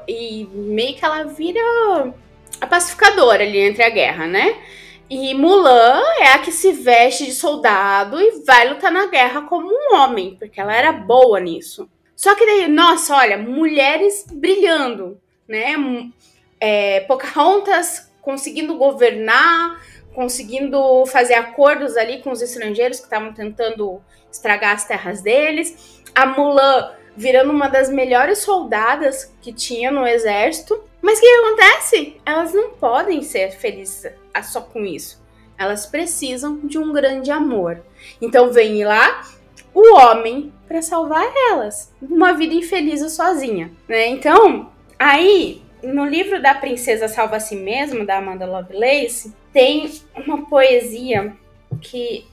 E 0.05 0.45
meio 0.51 0.95
que 0.95 1.05
ela 1.05 1.23
vira 1.23 1.61
a 2.59 2.67
pacificadora 2.67 3.43
ali 3.43 3.59
entre 3.59 3.83
a 3.83 3.89
guerra, 3.89 4.27
né? 4.27 4.57
E 5.09 5.33
Mulan 5.33 6.01
é 6.19 6.33
a 6.33 6.39
que 6.39 6.51
se 6.51 6.71
veste 6.71 7.25
de 7.25 7.33
soldado 7.33 8.21
e 8.21 8.43
vai 8.45 8.69
lutar 8.69 8.91
na 8.91 9.07
guerra 9.07 9.41
como 9.43 9.67
um 9.67 9.95
homem, 9.95 10.35
porque 10.37 10.61
ela 10.61 10.75
era 10.75 10.91
boa 10.91 11.39
nisso. 11.39 11.89
Só 12.15 12.35
que 12.35 12.45
daí, 12.45 12.67
nossa, 12.67 13.15
olha, 13.15 13.37
mulheres 13.37 14.25
brilhando, 14.31 15.19
né? 15.47 15.75
É, 16.59 16.99
Pocahontas 17.01 18.11
conseguindo 18.21 18.75
governar, 18.75 19.81
conseguindo 20.13 21.05
fazer 21.07 21.35
acordos 21.35 21.97
ali 21.97 22.21
com 22.21 22.31
os 22.31 22.41
estrangeiros 22.41 22.99
que 22.99 23.05
estavam 23.05 23.33
tentando 23.33 24.01
estragar 24.31 24.75
as 24.75 24.85
terras 24.85 25.21
deles. 25.21 26.03
A 26.13 26.25
Mulan 26.25 26.91
virando 27.19 27.51
uma 27.51 27.67
das 27.67 27.89
melhores 27.89 28.37
soldadas 28.37 29.35
que 29.41 29.51
tinha 29.51 29.91
no 29.91 30.07
exército. 30.07 30.81
Mas 31.01 31.17
o 31.17 31.21
que 31.21 31.27
acontece? 31.27 32.17
Elas 32.25 32.53
não 32.53 32.69
podem 32.69 33.21
ser 33.21 33.51
felizes 33.51 34.09
só 34.41 34.61
com 34.61 34.85
isso. 34.85 35.21
Elas 35.57 35.85
precisam 35.85 36.59
de 36.63 36.77
um 36.77 36.93
grande 36.93 37.29
amor. 37.29 37.83
Então 38.21 38.53
vem 38.53 38.85
lá 38.85 39.27
o 39.73 39.97
homem 39.97 40.53
para 40.65 40.81
salvar 40.81 41.29
elas. 41.51 41.93
Uma 42.01 42.31
vida 42.31 42.53
infeliz 42.53 43.01
sozinha, 43.11 43.69
né? 43.85 44.07
Então, 44.07 44.71
aí 44.97 45.61
no 45.83 46.05
livro 46.05 46.41
da 46.41 46.53
Princesa 46.53 47.09
Salva 47.09 47.35
a 47.35 47.39
Si 47.41 47.57
Mesma, 47.57 48.05
da 48.05 48.17
Amanda 48.17 48.45
Lovelace, 48.45 49.35
tem 49.51 49.91
uma 50.15 50.45
poesia 50.45 51.35
que 51.81 52.25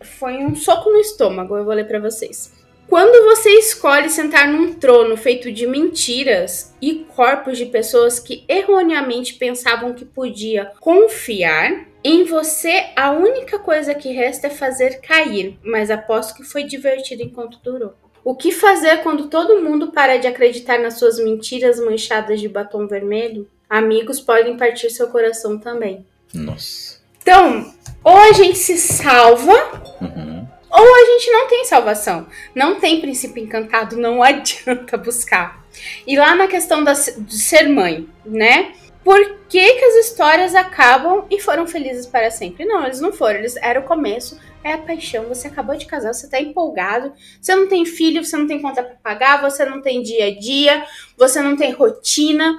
foi 0.00 0.38
um 0.38 0.54
soco 0.54 0.90
no 0.90 1.00
estômago, 1.00 1.56
eu 1.56 1.64
vou 1.64 1.74
ler 1.74 1.88
para 1.88 1.98
vocês. 1.98 2.56
Quando 2.88 3.26
você 3.26 3.50
escolhe 3.50 4.08
sentar 4.08 4.48
num 4.48 4.72
trono 4.72 5.14
feito 5.14 5.52
de 5.52 5.66
mentiras 5.66 6.74
e 6.80 7.04
corpos 7.14 7.58
de 7.58 7.66
pessoas 7.66 8.18
que 8.18 8.44
erroneamente 8.48 9.34
pensavam 9.34 9.92
que 9.92 10.06
podia 10.06 10.72
confiar, 10.80 11.86
em 12.02 12.24
você 12.24 12.86
a 12.96 13.10
única 13.10 13.58
coisa 13.58 13.94
que 13.94 14.10
resta 14.10 14.46
é 14.46 14.50
fazer 14.50 15.00
cair, 15.00 15.58
mas 15.62 15.90
aposto 15.90 16.34
que 16.34 16.42
foi 16.42 16.64
divertido 16.64 17.22
enquanto 17.22 17.58
durou. 17.62 17.92
O 18.24 18.34
que 18.34 18.52
fazer 18.52 19.02
quando 19.02 19.28
todo 19.28 19.62
mundo 19.62 19.92
para 19.92 20.16
de 20.16 20.26
acreditar 20.26 20.78
nas 20.78 20.98
suas 20.98 21.18
mentiras 21.18 21.78
manchadas 21.78 22.40
de 22.40 22.48
batom 22.48 22.86
vermelho? 22.86 23.46
Amigos 23.68 24.18
podem 24.18 24.56
partir 24.56 24.88
seu 24.88 25.08
coração 25.08 25.58
também. 25.58 26.06
Nossa. 26.32 26.98
Então, 27.20 27.70
ou 28.02 28.16
a 28.16 28.32
gente 28.32 28.56
se 28.56 28.78
salva, 28.78 29.52
uhum. 30.00 30.37
Ou 30.70 30.94
a 30.94 31.04
gente 31.06 31.30
não 31.30 31.48
tem 31.48 31.64
salvação. 31.64 32.26
Não 32.54 32.78
tem 32.78 33.00
princípio 33.00 33.42
encantado, 33.42 33.96
não 33.96 34.22
adianta 34.24 34.96
buscar. 34.96 35.64
E 36.06 36.16
lá 36.16 36.34
na 36.34 36.46
questão 36.46 36.82
da, 36.82 36.92
de 36.92 37.38
ser 37.38 37.68
mãe, 37.68 38.08
né? 38.24 38.72
Por 39.04 39.38
que, 39.48 39.74
que 39.74 39.84
as 39.84 40.06
histórias 40.06 40.54
acabam 40.54 41.24
e 41.30 41.40
foram 41.40 41.66
felizes 41.66 42.04
para 42.04 42.30
sempre? 42.30 42.66
Não, 42.66 42.84
eles 42.84 43.00
não 43.00 43.12
foram. 43.12 43.38
Eles 43.38 43.56
era 43.56 43.80
o 43.80 43.84
começo, 43.84 44.38
é 44.62 44.74
a 44.74 44.78
paixão. 44.78 45.24
Você 45.28 45.48
acabou 45.48 45.76
de 45.76 45.86
casar, 45.86 46.12
você 46.12 46.28
tá 46.28 46.38
empolgado, 46.38 47.12
você 47.40 47.54
não 47.54 47.68
tem 47.68 47.86
filho, 47.86 48.22
você 48.22 48.36
não 48.36 48.46
tem 48.46 48.60
conta 48.60 48.82
para 48.82 48.96
pagar, 48.96 49.40
você 49.40 49.64
não 49.64 49.80
tem 49.80 50.02
dia 50.02 50.26
a 50.26 50.38
dia, 50.38 50.84
você 51.16 51.40
não 51.40 51.56
tem 51.56 51.72
rotina. 51.72 52.58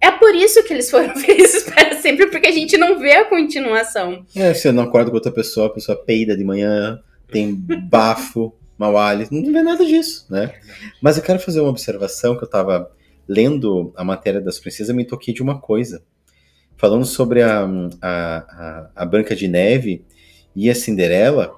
É 0.00 0.10
por 0.10 0.34
isso 0.34 0.64
que 0.64 0.72
eles 0.72 0.90
foram 0.90 1.14
felizes 1.20 1.64
para 1.64 1.96
sempre, 1.96 2.28
porque 2.28 2.48
a 2.48 2.52
gente 2.52 2.78
não 2.78 2.98
vê 2.98 3.16
a 3.16 3.24
continuação. 3.26 4.24
É, 4.34 4.54
você 4.54 4.72
não 4.72 4.84
acorda 4.84 5.10
com 5.10 5.16
outra 5.16 5.32
pessoa, 5.32 5.66
a 5.66 5.70
pessoa 5.70 6.02
peida 6.02 6.34
de 6.34 6.44
manhã, 6.44 6.98
tem 7.30 7.54
bafo, 7.54 8.54
mau 8.76 8.96
hálito, 8.96 9.34
não 9.34 9.52
vê 9.52 9.62
nada 9.62 9.84
disso, 9.84 10.26
né? 10.30 10.54
Mas 11.00 11.16
eu 11.16 11.22
quero 11.22 11.38
fazer 11.38 11.60
uma 11.60 11.70
observação 11.70 12.36
que 12.36 12.44
eu 12.44 12.48
tava 12.48 12.90
lendo 13.28 13.92
a 13.96 14.02
matéria 14.02 14.40
das 14.40 14.58
princesas, 14.58 14.94
me 14.94 15.04
toquei 15.04 15.32
de 15.32 15.42
uma 15.42 15.60
coisa. 15.60 16.02
Falando 16.76 17.04
sobre 17.04 17.42
a, 17.42 17.64
a, 18.00 18.08
a, 18.08 18.90
a 18.96 19.04
Branca 19.04 19.36
de 19.36 19.46
Neve 19.46 20.04
e 20.56 20.70
a 20.70 20.74
Cinderela, 20.74 21.54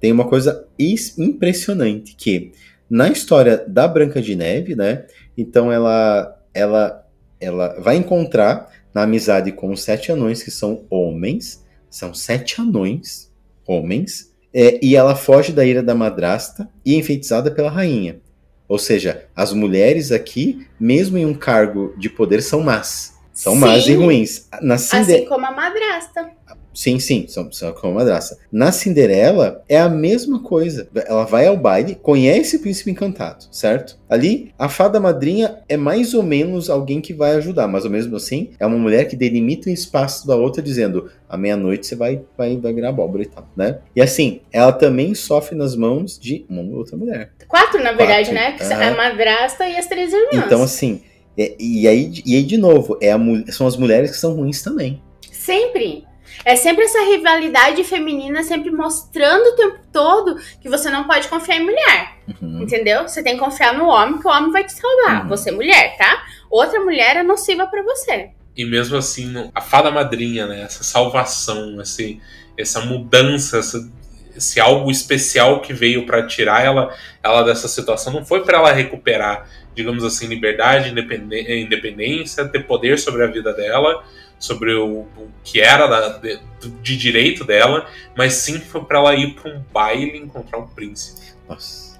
tem 0.00 0.12
uma 0.12 0.26
coisa 0.26 0.66
impressionante, 0.78 2.14
que 2.16 2.52
na 2.88 3.08
história 3.08 3.64
da 3.66 3.86
Branca 3.86 4.22
de 4.22 4.34
Neve, 4.34 4.74
né, 4.74 5.06
então 5.36 5.70
ela, 5.70 6.38
ela 6.54 7.02
ela 7.42 7.80
vai 7.80 7.96
encontrar 7.96 8.70
na 8.94 9.02
amizade 9.02 9.50
com 9.52 9.72
os 9.72 9.82
sete 9.82 10.12
anões, 10.12 10.42
que 10.42 10.50
são 10.50 10.86
homens, 10.88 11.64
são 11.90 12.14
sete 12.14 12.60
anões, 12.60 13.32
homens, 13.66 14.31
é, 14.54 14.78
e 14.82 14.94
ela 14.94 15.14
foge 15.14 15.52
da 15.52 15.64
ira 15.64 15.82
da 15.82 15.94
madrasta 15.94 16.68
e 16.84 16.94
é 16.94 16.98
enfeitiçada 16.98 17.50
pela 17.50 17.70
rainha. 17.70 18.20
Ou 18.68 18.78
seja, 18.78 19.26
as 19.36 19.52
mulheres 19.52 20.12
aqui, 20.12 20.66
mesmo 20.78 21.18
em 21.18 21.26
um 21.26 21.34
cargo 21.34 21.94
de 21.96 22.08
poder, 22.08 22.42
são 22.42 22.60
más. 22.60 23.14
São 23.32 23.54
Sim. 23.54 23.60
más 23.60 23.86
e 23.86 23.94
ruins. 23.94 24.48
Na 24.60 24.78
Cinder... 24.78 25.16
Assim 25.16 25.24
como 25.26 25.46
a 25.46 25.50
madrasta. 25.50 26.30
Sim, 26.74 26.98
sim, 26.98 27.26
são, 27.28 27.50
são 27.52 27.72
como 27.72 27.94
madraça. 27.94 28.38
Na 28.50 28.72
Cinderela 28.72 29.62
é 29.68 29.78
a 29.78 29.88
mesma 29.88 30.42
coisa. 30.42 30.88
Ela 31.06 31.24
vai 31.24 31.46
ao 31.46 31.56
baile, 31.56 31.94
conhece 31.94 32.56
o 32.56 32.60
príncipe 32.60 32.90
encantado, 32.90 33.44
certo? 33.50 33.98
Ali, 34.08 34.52
a 34.58 34.68
fada 34.68 35.00
madrinha 35.00 35.58
é 35.68 35.76
mais 35.76 36.14
ou 36.14 36.22
menos 36.22 36.68
alguém 36.70 37.00
que 37.00 37.12
vai 37.12 37.32
ajudar, 37.32 37.66
mas 37.66 37.84
ao 37.84 37.90
mesmo 37.90 38.16
assim 38.16 38.50
é 38.58 38.66
uma 38.66 38.78
mulher 38.78 39.06
que 39.06 39.16
delimita 39.16 39.70
o 39.70 39.72
espaço 39.72 40.26
da 40.26 40.36
outra, 40.36 40.62
dizendo: 40.62 41.10
à 41.28 41.36
meia-noite 41.36 41.86
você 41.86 41.96
vai, 41.96 42.20
vai, 42.36 42.56
vai 42.56 42.72
virar 42.72 42.90
abóbora 42.90 43.22
e 43.22 43.26
tal, 43.26 43.46
né? 43.56 43.78
E 43.94 44.00
assim, 44.02 44.40
ela 44.52 44.72
também 44.72 45.14
sofre 45.14 45.56
nas 45.56 45.74
mãos 45.74 46.18
de 46.18 46.44
uma 46.48 46.62
outra 46.76 46.96
mulher. 46.96 47.32
Quatro, 47.48 47.82
na 47.82 47.92
verdade, 47.92 48.30
Quatro. 48.30 48.34
né? 48.34 48.52
Porque 48.52 48.72
a 48.72 48.94
madrasta 48.94 49.68
e 49.68 49.76
as 49.76 49.86
três 49.86 50.12
irmãs. 50.12 50.46
Então, 50.46 50.62
assim, 50.62 51.02
é, 51.36 51.54
e, 51.58 51.88
aí, 51.88 52.12
e 52.26 52.36
aí, 52.36 52.42
de 52.42 52.58
novo, 52.58 52.98
é 53.00 53.12
a, 53.12 53.18
são 53.50 53.66
as 53.66 53.76
mulheres 53.76 54.10
que 54.10 54.16
são 54.16 54.34
ruins 54.34 54.62
também. 54.62 55.02
Sempre. 55.30 56.04
É 56.44 56.56
sempre 56.56 56.84
essa 56.84 57.00
rivalidade 57.04 57.84
feminina, 57.84 58.42
sempre 58.42 58.70
mostrando 58.70 59.50
o 59.50 59.56
tempo 59.56 59.78
todo 59.92 60.36
que 60.60 60.68
você 60.68 60.90
não 60.90 61.04
pode 61.04 61.28
confiar 61.28 61.56
em 61.56 61.64
mulher. 61.64 62.16
Uhum. 62.40 62.62
Entendeu? 62.62 63.02
Você 63.02 63.22
tem 63.22 63.34
que 63.34 63.40
confiar 63.40 63.74
no 63.74 63.86
homem, 63.86 64.18
que 64.18 64.26
o 64.26 64.30
homem 64.30 64.50
vai 64.50 64.64
te 64.64 64.72
salvar. 64.72 65.22
Uhum. 65.22 65.28
Você 65.28 65.50
é 65.50 65.52
mulher, 65.52 65.96
tá? 65.96 66.24
Outra 66.50 66.80
mulher 66.80 67.16
é 67.16 67.22
nociva 67.22 67.66
para 67.66 67.82
você. 67.82 68.30
E 68.56 68.64
mesmo 68.64 68.96
assim, 68.96 69.50
a 69.54 69.60
fada 69.60 69.90
madrinha, 69.90 70.46
né? 70.46 70.62
Essa 70.62 70.84
salvação, 70.84 71.80
esse, 71.80 72.20
essa 72.56 72.80
mudança, 72.80 73.58
essa, 73.58 73.90
esse 74.36 74.60
algo 74.60 74.90
especial 74.90 75.60
que 75.60 75.72
veio 75.72 76.04
para 76.04 76.26
tirar 76.26 76.64
ela, 76.64 76.94
ela 77.22 77.42
dessa 77.42 77.68
situação, 77.68 78.12
não 78.12 78.24
foi 78.24 78.44
para 78.44 78.58
ela 78.58 78.72
recuperar, 78.72 79.48
digamos 79.74 80.04
assim, 80.04 80.26
liberdade, 80.26 80.90
independência, 80.90 82.46
ter 82.46 82.66
poder 82.66 82.98
sobre 82.98 83.24
a 83.24 83.26
vida 83.26 83.52
dela, 83.54 84.04
sobre 84.42 84.74
o, 84.74 85.02
o 85.16 85.28
que 85.44 85.60
era 85.60 85.86
da, 85.86 86.18
de, 86.18 86.40
de, 86.82 86.96
direito 86.96 87.44
dela, 87.44 87.86
mas 88.16 88.34
sim 88.34 88.58
foi 88.58 88.80
para 88.82 88.98
ela 88.98 89.14
ir 89.14 89.34
para 89.34 89.52
um 89.52 89.62
baile 89.72 90.18
encontrar 90.18 90.58
um 90.58 90.66
príncipe. 90.66 91.20
Nossa. 91.48 91.92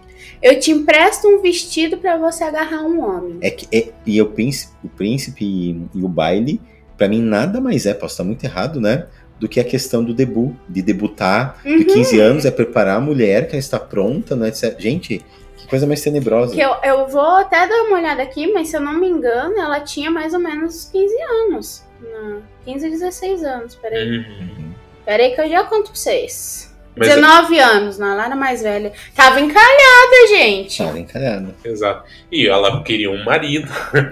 Eu 0.42 0.58
te 0.58 0.72
empresto 0.72 1.28
um 1.28 1.40
vestido 1.40 1.98
para 1.98 2.16
você 2.16 2.42
agarrar 2.42 2.82
um 2.82 3.00
homem. 3.00 3.38
É 3.40 3.48
que 3.48 3.68
é, 3.72 3.92
e 4.04 4.20
o 4.20 4.26
príncipe, 4.26 4.72
o 4.82 4.88
príncipe 4.88 5.44
e, 5.44 5.86
e 5.94 6.02
o 6.02 6.08
baile, 6.08 6.60
para 6.98 7.06
mim 7.06 7.22
nada 7.22 7.60
mais 7.60 7.86
é, 7.86 7.94
posso 7.94 8.14
estar 8.14 8.24
muito 8.24 8.42
errado, 8.42 8.80
né? 8.80 9.06
Do 9.38 9.48
que 9.48 9.60
a 9.60 9.64
questão 9.64 10.02
do 10.02 10.12
debut, 10.12 10.52
de 10.68 10.82
debutar 10.82 11.60
uhum. 11.64 11.78
de 11.78 11.84
15 11.84 12.18
anos, 12.18 12.44
é 12.44 12.50
preparar 12.50 12.96
a 12.96 13.00
mulher 13.00 13.46
que 13.46 13.56
está 13.56 13.78
pronta, 13.78 14.34
né? 14.34 14.52
Gente, 14.78 15.24
que 15.56 15.68
coisa 15.68 15.86
mais 15.86 16.02
tenebrosa. 16.02 16.56
Que 16.56 16.60
eu, 16.60 16.74
eu 16.82 17.06
vou 17.06 17.36
até 17.36 17.68
dar 17.68 17.82
uma 17.84 17.98
olhada 17.98 18.20
aqui, 18.20 18.52
mas 18.52 18.66
se 18.66 18.76
eu 18.76 18.80
não 18.80 18.94
me 18.94 19.08
engano, 19.08 19.56
ela 19.60 19.78
tinha 19.78 20.10
mais 20.10 20.34
ou 20.34 20.40
menos 20.40 20.86
15 20.86 21.14
anos. 21.22 21.91
Não, 22.02 22.42
15, 22.64 22.90
16 22.90 23.44
anos, 23.44 23.74
peraí. 23.76 24.18
Uhum. 24.18 24.72
Peraí 25.04 25.34
que 25.34 25.40
eu 25.40 25.48
já 25.48 25.64
conto 25.64 25.90
pra 25.90 25.94
vocês. 25.94 26.72
Mas 26.94 27.08
19 27.08 27.56
eu... 27.56 27.64
anos, 27.64 27.98
não, 27.98 28.12
ela 28.12 28.26
era 28.26 28.36
mais 28.36 28.62
velha. 28.62 28.92
Tava 29.14 29.40
encalhada, 29.40 30.28
gente. 30.28 30.78
Tava 30.78 30.98
encalhada. 30.98 31.54
Exato. 31.64 32.04
E 32.30 32.46
ela 32.46 32.82
queria 32.82 33.10
um 33.10 33.24
marido. 33.24 33.68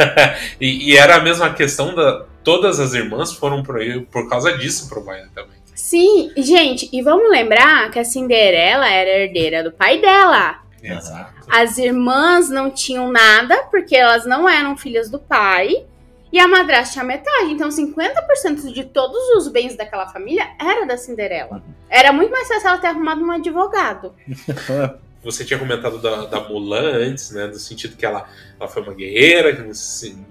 e, 0.60 0.92
e, 0.92 0.96
era 0.96 1.16
a 1.16 1.20
mesma 1.20 1.52
questão 1.52 1.94
da. 1.94 2.24
Todas 2.42 2.80
as 2.80 2.94
irmãs 2.94 3.32
foram 3.34 3.62
por, 3.62 3.78
por 4.10 4.28
causa 4.28 4.56
disso 4.56 4.88
pro 4.88 5.02
baile 5.02 5.28
também. 5.34 5.60
Sim, 5.74 6.30
gente, 6.36 6.88
e 6.90 7.02
vamos 7.02 7.30
lembrar 7.30 7.90
que 7.90 7.98
a 7.98 8.04
Cinderela 8.04 8.88
era 8.88 9.10
herdeira 9.10 9.62
do 9.62 9.72
pai 9.72 10.00
dela. 10.00 10.60
Exato. 10.82 11.34
As 11.50 11.76
irmãs 11.76 12.48
não 12.48 12.70
tinham 12.70 13.10
nada, 13.10 13.64
porque 13.70 13.94
elas 13.94 14.24
não 14.24 14.48
eram 14.48 14.76
filhas 14.76 15.10
do 15.10 15.18
pai. 15.18 15.84
E 16.32 16.38
a 16.38 16.46
madrasta 16.46 16.92
tinha 16.92 17.04
metade. 17.04 17.52
Então, 17.52 17.68
50% 17.68 18.72
de 18.72 18.84
todos 18.84 19.18
os 19.36 19.48
bens 19.48 19.76
daquela 19.76 20.06
família 20.06 20.48
era 20.60 20.86
da 20.86 20.96
Cinderela. 20.96 21.62
Era 21.88 22.12
muito 22.12 22.30
mais 22.30 22.46
fácil 22.46 22.68
ela 22.68 22.78
ter 22.78 22.86
arrumado 22.88 23.22
um 23.22 23.30
advogado. 23.30 24.14
Você 25.22 25.44
tinha 25.44 25.58
comentado 25.58 25.98
da, 25.98 26.24
da, 26.24 26.48
Mulan 26.48 26.92
antes, 26.94 27.30
né? 27.32 27.46
No 27.46 27.54
sentido 27.54 27.94
que 27.94 28.06
ela, 28.06 28.26
ela 28.58 28.68
foi 28.68 28.82
uma 28.82 28.94
guerreira, 28.94 29.66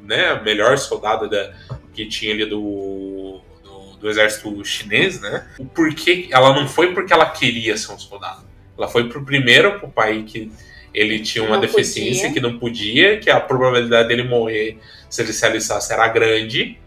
né? 0.01 0.29
A 0.29 0.41
melhor 0.41 0.77
soldada 0.79 1.27
da, 1.27 1.53
que 1.93 2.07
tinha 2.07 2.33
ali 2.33 2.45
do, 2.45 3.39
do, 3.63 3.97
do 3.99 4.09
exército 4.09 4.65
chinês, 4.65 5.21
né? 5.21 5.47
O 5.59 5.65
porquê 5.65 6.27
ela 6.31 6.55
não 6.55 6.67
foi 6.67 6.91
porque 6.93 7.13
ela 7.13 7.29
queria 7.29 7.77
ser 7.77 7.91
um 7.91 7.99
soldado. 7.99 8.43
Ela 8.75 8.87
foi 8.87 9.07
pro 9.07 9.23
primeiro 9.23 9.77
pro 9.77 9.89
pai 9.89 10.23
que 10.23 10.51
ele 10.91 11.19
tinha 11.19 11.43
uma 11.43 11.55
Não 11.57 11.61
deficiência 11.61 12.29
podia. 12.29 12.33
que 12.33 12.39
não 12.39 12.57
podia, 12.57 13.19
que 13.19 13.29
a 13.29 13.39
probabilidade 13.39 14.07
dele 14.07 14.23
morrer 14.23 14.79
se 15.09 15.21
ele 15.21 15.33
se 15.33 15.45
alistasse 15.45 15.91
era 15.93 16.07
grande. 16.07 16.77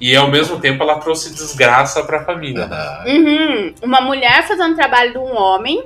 E 0.00 0.16
ao 0.16 0.28
mesmo 0.28 0.58
tempo 0.60 0.82
ela 0.82 0.98
trouxe 0.98 1.32
desgraça 1.32 2.02
pra 2.02 2.24
família. 2.24 2.66
né? 2.66 2.76
Ah, 2.76 3.04
Uhum. 3.06 3.74
Uma 3.82 4.00
mulher 4.00 4.46
fazendo 4.48 4.72
o 4.72 4.76
trabalho 4.76 5.12
de 5.12 5.18
um 5.18 5.36
homem 5.36 5.84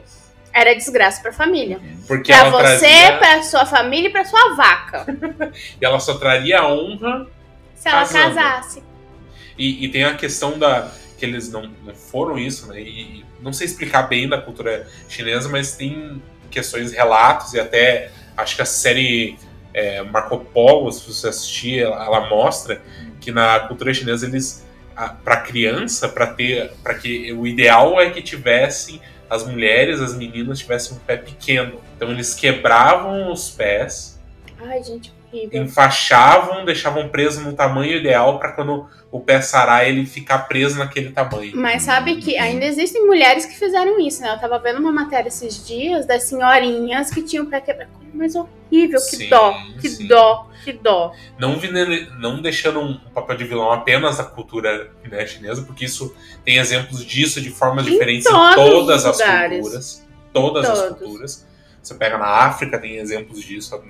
era 0.53 0.75
desgraça 0.75 1.21
pra 1.21 1.33
família. 1.33 1.79
Porque 2.09 2.33
Pra 2.33 2.47
ela 2.47 2.51
você, 2.51 2.79
trazia, 2.89 3.19
pra 3.19 3.43
sua 3.43 3.67
família 3.67 4.09
e 4.09 4.13
pra 4.13 4.25
sua 4.25 4.55
vaca. 4.55 5.05
e 5.81 5.85
ela 5.85 6.01
só 6.01 6.15
traria 6.15 6.61
a 6.61 6.69
honra. 6.73 7.27
Se 7.75 7.89
ela 7.89 8.01
Casando. 8.07 8.35
casasse. 8.37 8.83
E, 9.59 9.85
e 9.85 9.89
tem 9.89 10.05
a 10.05 10.15
questão 10.15 10.59
da. 10.59 10.91
que 11.19 11.25
eles 11.27 11.51
não, 11.53 11.71
não 11.85 11.95
foram 11.95 12.39
isso, 12.39 12.69
né? 12.69 12.81
E 12.81 13.23
não 13.43 13.53
sei 13.53 13.67
explicar 13.67 14.05
bem 14.05 14.27
da 14.29 14.41
cultura 14.41 14.89
chinesa, 15.11 15.49
mas 15.51 15.77
tem 15.77 16.23
questões, 16.51 16.91
relatos, 16.93 17.53
e 17.53 17.61
até 17.61 18.11
acho 18.35 18.57
que 18.57 18.63
a 18.63 18.67
série 18.67 19.37
é, 19.77 20.03
Marco 20.03 20.39
Polo, 20.39 20.91
se 20.91 21.07
você 21.07 21.29
assistir, 21.29 21.81
ela, 21.81 22.03
ela 22.03 22.29
mostra 22.31 22.81
que 23.21 23.31
na 23.31 23.61
cultura 23.61 23.93
chinesa 23.93 24.27
eles. 24.27 24.65
para 25.23 25.37
criança, 25.43 26.09
para 26.09 26.27
ter. 26.29 26.73
para 26.83 26.95
que 26.95 27.31
o 27.35 27.47
ideal 27.47 28.01
é 28.01 28.09
que 28.09 28.23
tivessem. 28.23 29.01
As 29.29 29.45
mulheres, 29.45 30.01
as 30.01 30.17
meninas 30.17 30.61
tivessem 30.61 30.97
um 30.97 31.01
pé 31.01 31.17
pequeno. 31.17 31.81
Então 31.97 32.11
eles 32.11 32.33
quebravam 32.33 33.31
os 33.33 33.51
pés 33.51 34.19
Ai, 34.59 34.83
gente, 34.83 35.13
horrível. 35.33 35.63
enfaixavam, 35.63 36.65
deixavam 36.65 37.09
preso 37.09 37.41
no 37.41 37.53
tamanho 37.53 37.97
ideal 37.97 38.39
para 38.39 38.53
quando 38.53 38.89
o 39.11 39.21
pé 39.21 39.41
sarar 39.41 39.87
ele 39.87 40.07
ficar 40.07 40.47
preso 40.47 40.79
naquele 40.79 41.11
tamanho. 41.11 41.53
Mas 41.57 41.83
sabe 41.83 42.17
que 42.17 42.39
ainda 42.39 42.65
existem 42.65 43.05
mulheres 43.05 43.45
que 43.45 43.57
fizeram 43.57 43.99
isso, 43.99 44.23
né? 44.23 44.33
Eu 44.33 44.39
tava 44.39 44.59
vendo 44.61 44.79
uma 44.79 44.93
matéria 44.93 45.29
esses 45.29 45.67
dias 45.67 46.07
das 46.07 46.23
senhorinhas 46.23 47.11
que 47.11 47.21
tinham 47.21 47.45
o 47.45 47.49
pé 47.49 47.61
quebrado. 47.61 47.91
Mas 48.15 48.35
horrível, 48.35 48.56
que 48.71 49.17
Sim, 49.17 49.29
dó, 49.29 49.55
que 49.81 49.89
sim. 49.89 50.07
dó, 50.07 50.49
que 50.65 50.73
dó. 50.73 51.13
Não, 51.39 51.59
não 52.19 52.43
deixando 52.43 52.81
um 52.81 52.99
papel 53.15 53.37
de 53.37 53.45
vilão 53.45 53.71
apenas 53.71 54.19
da 54.19 54.25
cultura 54.25 54.91
né, 55.05 55.27
chinesa, 55.27 55.63
porque 55.63 55.85
isso 55.85 56.15
tem 56.45 56.59
exemplos 56.59 57.05
disso 57.05 57.41
de 57.41 57.51
formas 57.51 57.87
Em 57.87 57.93
diferentes 57.93 58.27
em 58.27 58.31
todas 58.55 59.07
as 59.07 59.19
lugares. 59.19 59.61
culturas. 59.61 60.07
Todas 60.33 60.69
as 60.69 60.79
Todos. 60.81 60.99
culturas. 60.99 61.47
Você 61.83 61.95
pega 61.95 62.19
na 62.19 62.27
África, 62.27 62.79
tem 62.79 62.97
exemplos 62.97 63.43
disso 63.43 63.81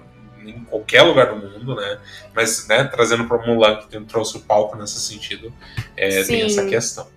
em 0.45 0.65
qualquer 0.65 1.03
lugar 1.03 1.35
do 1.35 1.37
mundo, 1.37 1.75
né? 1.75 1.99
Mas, 2.35 2.69
né, 2.69 2.85
trazendo 2.85 3.25
para 3.25 3.45
Mulan, 3.45 3.79
que 3.79 4.01
trouxe 4.03 4.37
o 4.37 4.41
palco 4.41 4.77
nesse 4.77 5.01
sentido, 5.01 5.53
é, 5.97 6.23
tem 6.23 6.43
essa 6.43 6.65
questão. 6.67 7.09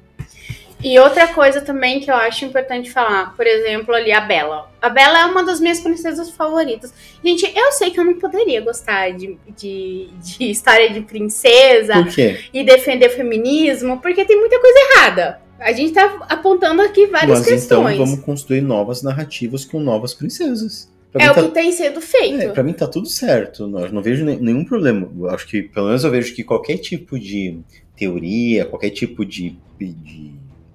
E 0.81 0.97
outra 0.97 1.27
coisa 1.27 1.59
também 1.59 1.99
que 1.99 2.09
eu 2.09 2.15
acho 2.15 2.45
importante 2.45 2.89
falar, 2.89 3.35
por 3.35 3.45
exemplo, 3.45 3.93
ali 3.93 4.13
a 4.13 4.21
Bela. 4.21 4.71
A 4.81 4.87
Bela 4.89 5.19
é 5.19 5.25
uma 5.25 5.43
das 5.43 5.59
minhas 5.59 5.81
princesas 5.81 6.29
favoritas. 6.31 6.93
Gente, 7.23 7.51
eu 7.53 7.71
sei 7.73 7.91
que 7.91 7.99
eu 7.99 8.05
não 8.05 8.13
poderia 8.17 8.61
gostar 8.61 9.09
de, 9.11 9.37
de, 9.57 10.07
de 10.21 10.43
história 10.49 10.89
de 10.89 11.01
princesa 11.01 11.95
e 12.53 12.63
defender 12.63 13.09
feminismo, 13.09 13.97
porque 13.99 14.23
tem 14.23 14.39
muita 14.39 14.57
coisa 14.59 14.79
errada. 14.95 15.41
A 15.59 15.73
gente 15.73 15.91
tá 15.91 16.25
apontando 16.29 16.81
aqui 16.81 17.07
várias 17.07 17.39
Mas 17.39 17.47
então 17.65 17.83
questões. 17.83 17.97
vamos 17.97 18.19
construir 18.23 18.61
novas 18.61 19.03
narrativas 19.03 19.65
com 19.65 19.81
novas 19.81 20.13
princesas. 20.13 20.89
Pra 21.11 21.25
É 21.25 21.31
o 21.31 21.33
tá- 21.33 21.41
que 21.43 21.49
tem 21.49 21.71
sido 21.73 21.99
feito. 21.99 22.41
É, 22.43 22.49
pra 22.49 22.63
mim 22.63 22.71
tá 22.71 22.87
tudo 22.87 23.09
certo. 23.09 23.67
Não, 23.67 23.79
eu 23.81 23.91
não 23.91 24.01
vejo 24.01 24.23
ne- 24.23 24.37
nenhum 24.37 24.63
problema. 24.63 25.09
Eu 25.19 25.29
acho 25.29 25.45
que, 25.47 25.63
pelo 25.63 25.87
menos, 25.87 26.05
eu 26.05 26.11
vejo 26.11 26.33
que 26.33 26.43
qualquer 26.43 26.77
tipo 26.77 27.19
de 27.19 27.59
teoria, 27.97 28.63
qualquer 28.65 28.91
tipo 28.91 29.25
de, 29.25 29.57
de 29.77 30.31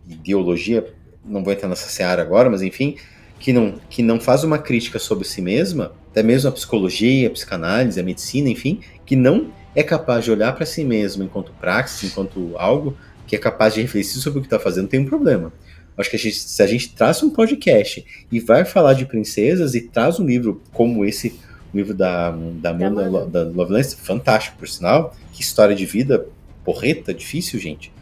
ideologia, 0.08 0.92
não 1.24 1.42
vou 1.42 1.52
entrar 1.52 1.68
nessa 1.68 1.88
seara 1.88 2.22
agora, 2.22 2.50
mas 2.50 2.62
enfim, 2.62 2.96
que 3.38 3.52
não, 3.52 3.74
que 3.88 4.02
não 4.02 4.20
faz 4.20 4.44
uma 4.44 4.58
crítica 4.58 4.98
sobre 4.98 5.26
si 5.26 5.40
mesma, 5.42 5.92
até 6.10 6.22
mesmo 6.22 6.48
a 6.48 6.52
psicologia, 6.52 7.28
a 7.28 7.30
psicanálise, 7.30 7.98
a 7.98 8.02
medicina, 8.02 8.48
enfim, 8.48 8.80
que 9.04 9.16
não 9.16 9.50
é 9.74 9.82
capaz 9.82 10.24
de 10.24 10.30
olhar 10.30 10.54
pra 10.54 10.64
si 10.64 10.84
mesmo 10.84 11.24
enquanto 11.24 11.52
praxis, 11.52 12.10
enquanto 12.10 12.52
algo 12.56 12.96
que 13.26 13.34
é 13.34 13.38
capaz 13.38 13.74
de 13.74 13.82
refletir 13.82 14.20
sobre 14.20 14.38
o 14.38 14.42
que 14.42 14.48
tá 14.48 14.58
fazendo, 14.58 14.88
tem 14.88 15.00
um 15.00 15.06
problema. 15.06 15.52
Acho 15.96 16.10
que 16.10 16.16
a 16.16 16.18
gente- 16.18 16.36
se 16.36 16.62
a 16.62 16.66
gente 16.66 16.90
traz 16.90 17.22
um 17.22 17.30
podcast 17.30 18.04
e 18.30 18.40
vai 18.40 18.64
falar 18.64 18.94
de 18.94 19.06
princesas 19.06 19.74
e 19.74 19.82
traz 19.82 20.18
um 20.18 20.26
livro 20.26 20.60
como 20.72 21.04
esse, 21.04 21.38
o 21.72 21.76
livro 21.76 21.94
da, 21.94 22.30
da 22.30 22.70
Amanda 22.70 23.26
da 23.26 23.42
Lovelace, 23.44 23.96
fantástico, 23.96 24.56
por 24.58 24.68
sinal, 24.68 25.14
que 25.32 25.40
história 25.42 25.74
de 25.74 25.86
vida 25.86 26.26
porreta, 26.64 27.14
difícil, 27.14 27.60
gente. 27.60 27.92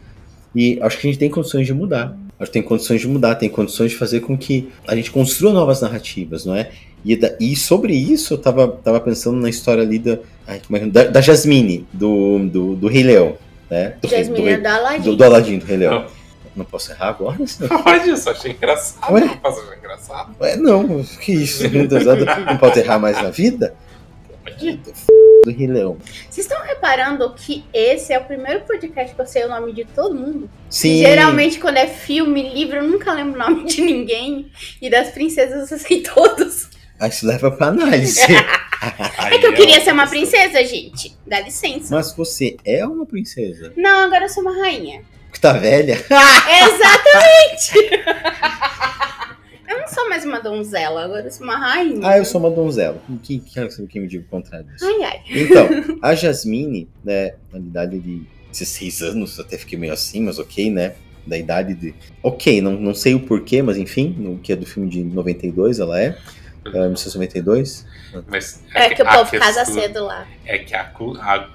E 0.55 0.79
acho 0.81 0.97
que 0.99 1.07
a 1.07 1.09
gente 1.09 1.19
tem 1.19 1.29
condições 1.29 1.65
de 1.65 1.73
mudar. 1.73 2.15
Acho 2.39 2.49
que 2.51 2.53
tem 2.53 2.61
condições 2.63 3.01
de 3.01 3.07
mudar, 3.07 3.35
tem 3.35 3.49
condições 3.49 3.91
de 3.91 3.97
fazer 3.97 4.19
com 4.19 4.37
que 4.37 4.69
a 4.87 4.95
gente 4.95 5.09
construa 5.11 5.51
novas 5.53 5.81
narrativas, 5.81 6.45
não 6.45 6.55
é? 6.55 6.71
E, 7.05 7.15
da- 7.15 7.33
e 7.39 7.55
sobre 7.55 7.93
isso, 7.93 8.33
eu 8.33 8.37
tava, 8.37 8.67
tava 8.67 8.99
pensando 8.99 9.37
na 9.39 9.49
história 9.49 9.83
ali 9.83 9.99
da, 9.99 10.17
ai, 10.47 10.61
como 10.65 10.77
é 10.77 10.79
que- 10.81 10.85
da, 10.89 11.03
da 11.05 11.21
Jasmine, 11.21 11.85
do, 11.91 12.39
do, 12.47 12.75
do 12.75 12.87
Rei 12.87 13.03
Leão, 13.03 13.35
né? 13.69 13.95
Do, 14.01 14.07
Rei- 14.07 14.19
do, 14.23 14.25
Jasmine 14.27 14.45
Rei- 14.45 14.53
é 14.53 14.57
da 14.59 14.75
Aladdin. 14.77 15.03
do, 15.03 15.15
do 15.15 15.23
Aladdin, 15.23 15.57
do 15.59 15.65
Rei 15.65 15.77
Leão. 15.77 15.93
Não. 16.01 16.23
Não 16.55 16.65
posso 16.65 16.91
errar 16.91 17.07
agora? 17.09 17.37
Pode, 17.83 18.09
eu 18.09 18.15
só 18.17 18.29
achei 18.29 18.51
engraçado. 18.51 19.11
Ué? 19.11 19.21
Não 19.25 19.37
posso 19.37 19.59
achar 19.61 19.75
engraçado. 19.77 20.35
Ué, 20.39 20.55
não, 20.55 21.03
que 21.19 21.31
isso? 21.33 21.67
Deus, 21.67 22.05
não 22.45 22.57
pode 22.57 22.79
errar 22.79 22.99
mais 22.99 23.19
na 23.19 23.31
vida? 23.31 23.73
Pode. 24.43 24.79
Do 25.43 25.51
Rei 25.51 25.67
Leão. 25.67 25.97
Vocês 26.29 26.45
estão 26.47 26.61
reparando 26.63 27.33
que 27.33 27.65
esse 27.73 28.13
é 28.13 28.17
o 28.19 28.23
primeiro 28.23 28.61
podcast 28.61 29.13
que 29.13 29.21
eu 29.21 29.25
sei 29.25 29.43
o 29.43 29.49
nome 29.49 29.73
de 29.73 29.83
todo 29.83 30.15
mundo? 30.15 30.49
Sim. 30.69 30.99
Geralmente, 30.99 31.59
quando 31.59 31.77
é 31.77 31.87
filme, 31.87 32.53
livro, 32.53 32.77
eu 32.77 32.83
nunca 32.83 33.11
lembro 33.11 33.35
o 33.35 33.43
nome 33.43 33.65
de 33.65 33.81
ninguém. 33.81 34.49
E 34.81 34.89
das 34.89 35.09
princesas 35.09 35.69
eu 35.69 35.77
sei 35.77 36.01
todos. 36.01 36.69
Aí 36.99 37.09
isso 37.09 37.27
leva 37.27 37.51
pra 37.51 37.67
análise. 37.67 38.21
É 39.31 39.37
que 39.37 39.47
eu 39.47 39.53
queria 39.53 39.79
ser 39.79 39.93
uma 39.93 40.05
princesa, 40.07 40.61
gente. 40.65 41.15
Dá 41.25 41.39
licença. 41.39 41.95
Mas 41.95 42.13
você 42.13 42.57
é 42.65 42.85
uma 42.85 43.05
princesa. 43.05 43.71
Não, 43.77 44.01
agora 44.01 44.25
eu 44.25 44.29
sou 44.29 44.43
uma 44.43 44.51
rainha. 44.61 45.03
Que 45.31 45.39
tá 45.39 45.53
velha? 45.53 45.95
Exatamente! 46.67 48.01
eu 49.93 49.95
não 49.95 50.01
sou 50.03 50.09
mais 50.09 50.25
uma 50.25 50.39
donzela, 50.39 51.03
agora 51.05 51.25
eu 51.25 51.31
sou 51.31 51.45
uma 51.45 51.57
rainha. 51.57 51.99
Ah, 52.07 52.17
eu 52.17 52.25
sou 52.25 52.39
uma 52.41 52.49
donzela. 52.49 53.01
Quem, 53.21 53.39
quem, 53.39 53.67
quem 53.87 54.01
me 54.01 54.07
diga 54.07 54.23
o 54.23 54.27
contrário 54.27 54.65
disso? 54.67 54.85
Ai, 54.85 55.03
ai. 55.03 55.21
Então, 55.29 55.67
a 56.01 56.15
Jasmine, 56.15 56.89
né, 57.03 57.33
na 57.51 57.59
idade 57.59 57.99
de 57.99 58.23
16 58.51 59.01
anos, 59.01 59.39
até 59.39 59.57
fiquei 59.57 59.77
meio 59.77 59.93
assim, 59.93 60.21
mas 60.21 60.39
ok, 60.39 60.69
né? 60.71 60.93
Da 61.25 61.37
idade 61.37 61.73
de. 61.73 61.95
Ok, 62.21 62.61
não, 62.61 62.73
não 62.73 62.93
sei 62.93 63.13
o 63.15 63.19
porquê, 63.19 63.61
mas 63.61 63.77
enfim, 63.77 64.13
no 64.17 64.37
que 64.39 64.51
é 64.51 64.55
do 64.55 64.65
filme 64.65 64.89
de 64.89 65.03
92, 65.03 65.79
ela 65.79 65.99
é. 65.99 66.17
É, 66.65 66.69
1992. 66.69 67.85
Mas 68.27 68.63
É 68.73 68.89
que 68.89 69.01
o 69.01 69.05
povo 69.05 69.31
casa 69.31 69.65
questão- 69.65 69.73
cedo 69.81 70.05
lá. 70.05 70.25
É 70.45 70.57
que 70.59 70.73
a, 70.73 70.85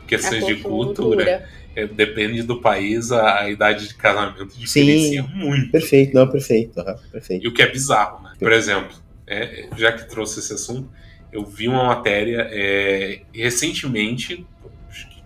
questões 0.07 0.45
A 0.45 0.47
de 0.47 0.57
cultura, 0.57 1.31
é, 1.31 1.49
depende 1.87 2.43
do 2.43 2.61
país, 2.61 3.13
a, 3.13 3.41
a 3.41 3.51
idade 3.51 3.89
de 3.89 3.95
casamento 3.95 4.47
diferencia 4.57 5.23
muito. 5.23 5.71
Perfeito, 5.71 6.15
não, 6.15 6.27
perfeito. 6.29 6.81
aham, 6.81 6.97
perfeito. 7.13 7.45
E 7.45 7.49
o 7.49 7.53
que 7.55 7.63
é 7.63 7.71
bizarro, 7.71 8.23
né? 8.23 8.33
Por 8.39 8.51
exemplo, 8.53 8.97
é, 9.27 9.69
já 9.77 9.93
que 9.93 10.09
trouxe 10.09 10.41
esse 10.41 10.53
assunto, 10.53 10.89
eu 11.33 11.45
vi 11.45 11.69
uma 11.69 11.85
matéria 11.85 12.49
é, 12.51 13.21
recentemente, 13.33 14.47
acho 14.91 15.09
que 15.09 15.23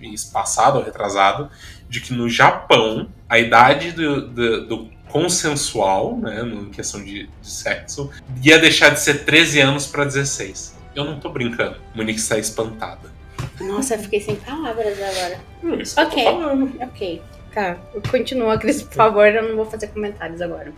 mês 0.00 0.24
passado 0.24 0.78
ou 0.78 0.84
retrasado, 0.84 1.48
de 1.88 2.00
que 2.00 2.12
no 2.12 2.28
Japão 2.28 3.08
a 3.28 3.38
idade 3.38 3.92
do, 3.92 4.28
do- 4.28 4.66
do 4.66 4.90
consensual, 5.08 6.18
né, 6.18 6.42
em 6.42 6.70
questão 6.70 7.02
de, 7.02 7.26
de 7.26 7.48
sexo, 7.48 8.10
ia 8.42 8.58
deixar 8.58 8.90
de 8.90 9.00
ser 9.00 9.24
13 9.24 9.60
anos 9.60 9.86
para 9.86 10.04
16. 10.04 10.76
Eu 10.94 11.04
não 11.04 11.20
tô 11.20 11.30
brincando. 11.30 11.76
Monique 11.94 12.18
está 12.18 12.38
espantada. 12.38 13.14
Nossa, 13.60 13.94
eu 13.94 13.98
fiquei 14.00 14.20
sem 14.20 14.36
palavras 14.36 14.96
agora. 15.00 15.40
É 15.78 15.82
isso 15.82 16.00
Ok. 16.00 16.24
Ok. 16.82 17.22
Tá, 17.54 17.78
continua, 18.10 18.58
Cris, 18.58 18.82
por 18.82 18.92
favor. 18.92 19.26
Eu 19.28 19.48
não 19.48 19.56
vou 19.56 19.64
fazer 19.64 19.86
comentários 19.86 20.42
agora. 20.42 20.70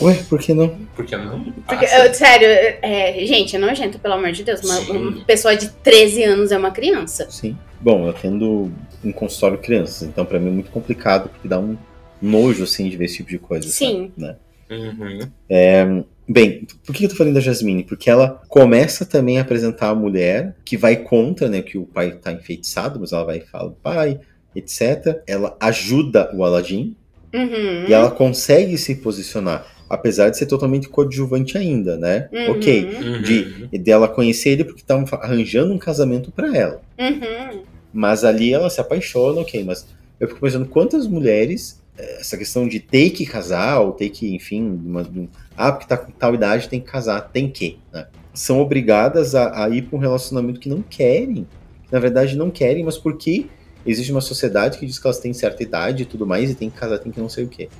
Ué, 0.00 0.14
por 0.28 0.40
que 0.40 0.52
não? 0.52 0.70
Por 0.96 1.04
que 1.06 1.16
não? 1.16 1.40
Porque, 1.68 1.86
Ah, 1.86 2.04
eu- 2.06 2.12
sério, 2.14 2.48
é, 2.82 3.24
gente, 3.24 3.54
é 3.54 3.58
nojento, 3.60 3.96
pelo 4.00 4.14
amor 4.14 4.32
de 4.32 4.42
Deus. 4.42 4.60
Uma, 4.64 4.74
Sim. 4.74 4.90
uma 4.90 5.24
pessoa 5.24 5.54
de 5.56 5.68
13 5.68 6.24
anos 6.24 6.50
é 6.50 6.58
uma 6.58 6.72
criança. 6.72 7.30
Sim. 7.30 7.56
Bom, 7.80 8.08
eu 8.08 8.12
tendo 8.12 8.72
um 9.04 9.12
consultório 9.12 9.58
crianças, 9.58 10.02
então 10.02 10.26
pra 10.26 10.40
mim 10.40 10.48
é 10.48 10.52
muito 10.52 10.70
complicado, 10.72 11.28
porque 11.28 11.46
dá 11.46 11.60
um 11.60 11.76
nojo, 12.20 12.64
assim, 12.64 12.88
de 12.88 12.96
ver 12.96 13.04
esse 13.04 13.18
tipo 13.18 13.30
de 13.30 13.38
coisa. 13.38 13.68
Sim. 13.68 14.10
sabe, 14.18 14.26
Né? 14.26 14.36
Uhum. 14.68 16.04
Bem, 16.28 16.66
por 16.84 16.94
que 16.94 17.04
eu 17.04 17.08
tô 17.08 17.14
falando 17.14 17.34
da 17.34 17.40
Jasmine? 17.40 17.84
Porque 17.84 18.10
ela 18.10 18.42
começa 18.48 19.04
também 19.06 19.38
a 19.38 19.42
apresentar 19.42 19.90
a 19.90 19.94
mulher 19.94 20.56
que 20.64 20.76
vai 20.76 20.96
contra, 20.96 21.48
né, 21.48 21.62
que 21.62 21.78
o 21.78 21.86
pai 21.86 22.12
tá 22.20 22.32
enfeitiçado, 22.32 22.98
mas 22.98 23.12
ela 23.12 23.24
vai 23.24 23.38
e 23.38 23.46
fala, 23.46 23.76
pai, 23.82 24.18
etc. 24.54 25.20
Ela 25.26 25.56
ajuda 25.60 26.30
o 26.34 26.44
Aladdin 26.44 26.96
Uhum. 27.34 27.86
e 27.88 27.92
ela 27.92 28.10
consegue 28.10 28.78
se 28.78 28.94
posicionar, 28.94 29.66
apesar 29.90 30.30
de 30.30 30.38
ser 30.38 30.46
totalmente 30.46 30.88
coadjuvante 30.88 31.58
ainda, 31.58 31.96
né? 31.96 32.28
Uhum. 32.32 32.52
Ok. 32.52 32.84
Uhum. 32.84 33.22
De, 33.22 33.68
e 33.72 33.78
dela 33.78 34.08
conhecer 34.08 34.50
ele 34.50 34.64
porque 34.64 34.80
estavam 34.80 35.06
fa- 35.06 35.18
arranjando 35.22 35.74
um 35.74 35.78
casamento 35.78 36.32
pra 36.32 36.56
ela. 36.56 36.80
Uhum. 36.98 37.62
Mas 37.92 38.24
ali 38.24 38.52
ela 38.54 38.70
se 38.70 38.80
apaixona, 38.80 39.40
ok, 39.42 39.62
mas 39.64 39.86
eu 40.18 40.28
fico 40.28 40.40
pensando 40.40 40.66
quantas 40.66 41.06
mulheres 41.06 41.80
essa 41.98 42.36
questão 42.36 42.66
de 42.68 42.78
ter 42.80 43.10
que 43.10 43.24
casar, 43.26 43.80
ou 43.80 43.92
ter 43.92 44.08
que, 44.10 44.34
enfim, 44.34 44.62
uma, 44.62 45.02
um, 45.02 45.28
ah, 45.56 45.72
porque 45.72 45.86
tá 45.86 45.96
com 45.96 46.12
tal 46.12 46.34
idade 46.34 46.68
tem 46.68 46.80
que 46.80 46.90
casar, 46.90 47.20
tem 47.20 47.50
que, 47.50 47.78
né? 47.92 48.06
São 48.34 48.60
obrigadas 48.60 49.34
a, 49.34 49.64
a 49.64 49.68
ir 49.70 49.82
para 49.82 49.96
um 49.96 50.00
relacionamento 50.00 50.60
que 50.60 50.68
não 50.68 50.82
querem. 50.82 51.46
Que, 51.84 51.92
na 51.92 51.98
verdade, 51.98 52.36
não 52.36 52.50
querem, 52.50 52.84
mas 52.84 52.98
porque 52.98 53.46
existe 53.86 54.12
uma 54.12 54.20
sociedade 54.20 54.78
que 54.78 54.84
diz 54.84 54.98
que 54.98 55.06
elas 55.06 55.18
têm 55.18 55.32
certa 55.32 55.62
idade 55.62 56.02
e 56.02 56.06
tudo 56.06 56.26
mais, 56.26 56.50
e 56.50 56.54
tem 56.54 56.68
que 56.68 56.76
casar, 56.76 56.98
tem 56.98 57.10
que 57.10 57.20
não 57.20 57.28
sei 57.28 57.44
o 57.44 57.48
quê. 57.48 57.70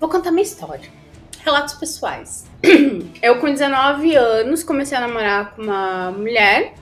Vou 0.00 0.08
contar 0.08 0.32
minha 0.32 0.42
história. 0.42 0.88
Relatos 1.44 1.74
pessoais. 1.74 2.44
Eu, 3.22 3.38
com 3.38 3.46
19 3.46 4.14
anos, 4.16 4.64
comecei 4.64 4.98
a 4.98 5.00
namorar 5.00 5.54
com 5.54 5.62
uma 5.62 6.10
mulher. 6.10 6.74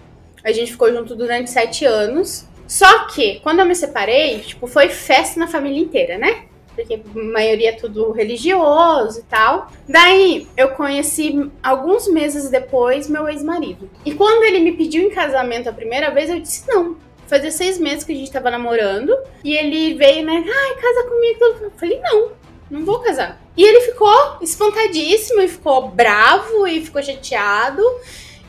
A 0.42 0.50
gente 0.52 0.72
ficou 0.72 0.90
junto 0.92 1.14
durante 1.14 1.50
7 1.50 1.84
anos. 1.84 2.46
Só 2.66 3.06
que, 3.06 3.40
quando 3.40 3.61
eu 3.61 3.66
me 3.66 3.74
separei, 3.74 4.40
tipo, 4.40 4.66
foi 4.66 4.90
festa 4.90 5.40
na 5.40 5.48
família 5.48 5.80
inteira, 5.80 6.18
né? 6.18 6.44
Porque 6.84 6.94
a 6.94 7.22
maioria 7.32 7.70
é 7.70 7.72
tudo 7.72 8.12
religioso 8.12 9.20
e 9.20 9.22
tal. 9.24 9.70
Daí, 9.88 10.46
eu 10.56 10.68
conheci, 10.70 11.50
alguns 11.62 12.06
meses 12.08 12.48
depois, 12.50 13.08
meu 13.08 13.28
ex-marido. 13.28 13.90
E 14.04 14.14
quando 14.14 14.44
ele 14.44 14.60
me 14.60 14.72
pediu 14.72 15.02
em 15.02 15.10
casamento 15.10 15.68
a 15.68 15.72
primeira 15.72 16.10
vez, 16.10 16.30
eu 16.30 16.38
disse 16.40 16.68
não. 16.68 16.96
Fazia 17.26 17.50
seis 17.50 17.78
meses 17.78 18.04
que 18.04 18.12
a 18.12 18.14
gente 18.14 18.30
tava 18.30 18.50
namorando. 18.50 19.14
E 19.44 19.54
ele 19.54 19.94
veio, 19.94 20.24
né? 20.24 20.44
Ai, 20.46 20.74
casa 20.76 21.08
comigo. 21.08 21.44
Eu 21.62 21.70
falei, 21.72 22.00
não, 22.00 22.30
não 22.70 22.84
vou 22.84 23.00
casar. 23.00 23.40
E 23.56 23.62
ele 23.62 23.80
ficou 23.80 24.38
espantadíssimo 24.40 25.40
e 25.42 25.48
ficou 25.48 25.88
bravo 25.88 26.66
e 26.66 26.80
ficou 26.80 27.02
chateado. 27.02 27.82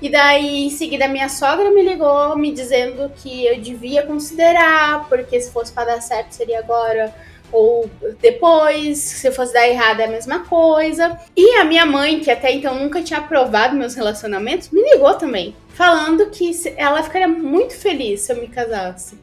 E 0.01 0.07
daí, 0.07 0.65
em 0.65 0.69
seguida, 0.69 1.09
minha 1.09 1.27
sogra 1.27 1.69
me 1.71 1.83
ligou 1.83 2.37
me 2.37 2.53
dizendo 2.53 3.11
que 3.17 3.45
eu 3.45 3.59
devia 3.59 4.05
considerar, 4.05 5.09
porque 5.09 5.41
se 5.41 5.51
fosse 5.51 5.73
para 5.73 5.95
dar 5.95 6.01
certo 6.01 6.31
seria 6.31 6.59
agora 6.59 7.13
ou 7.51 7.89
depois, 8.21 8.97
se 8.97 9.31
fosse 9.31 9.53
dar 9.53 9.67
errado 9.67 9.99
é 9.99 10.05
a 10.05 10.09
mesma 10.09 10.39
coisa. 10.39 11.19
E 11.35 11.55
a 11.55 11.65
minha 11.65 11.85
mãe, 11.85 12.19
que 12.19 12.31
até 12.31 12.51
então 12.51 12.75
nunca 12.75 13.01
tinha 13.01 13.19
aprovado 13.19 13.75
meus 13.75 13.95
relacionamentos, 13.95 14.69
me 14.69 14.81
ligou 14.81 15.13
também, 15.15 15.55
falando 15.69 16.29
que 16.29 16.51
ela 16.77 17.03
ficaria 17.03 17.27
muito 17.27 17.75
feliz 17.75 18.21
se 18.21 18.31
eu 18.31 18.39
me 18.39 18.47
casasse, 18.47 19.17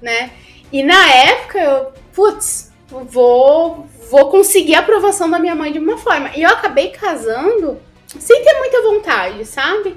né? 0.00 0.30
E 0.72 0.82
na 0.82 1.10
época 1.12 1.58
eu, 1.58 1.92
putz, 2.12 2.72
vou 2.88 3.86
vou 4.10 4.30
conseguir 4.30 4.74
a 4.76 4.80
aprovação 4.80 5.28
da 5.28 5.38
minha 5.38 5.54
mãe 5.54 5.72
de 5.72 5.78
uma 5.78 5.98
forma. 5.98 6.30
E 6.36 6.42
eu 6.42 6.50
acabei 6.50 6.90
casando 6.90 7.78
sem 8.06 8.42
ter 8.42 8.54
muita 8.58 8.82
vontade, 8.82 9.44
sabe? 9.44 9.96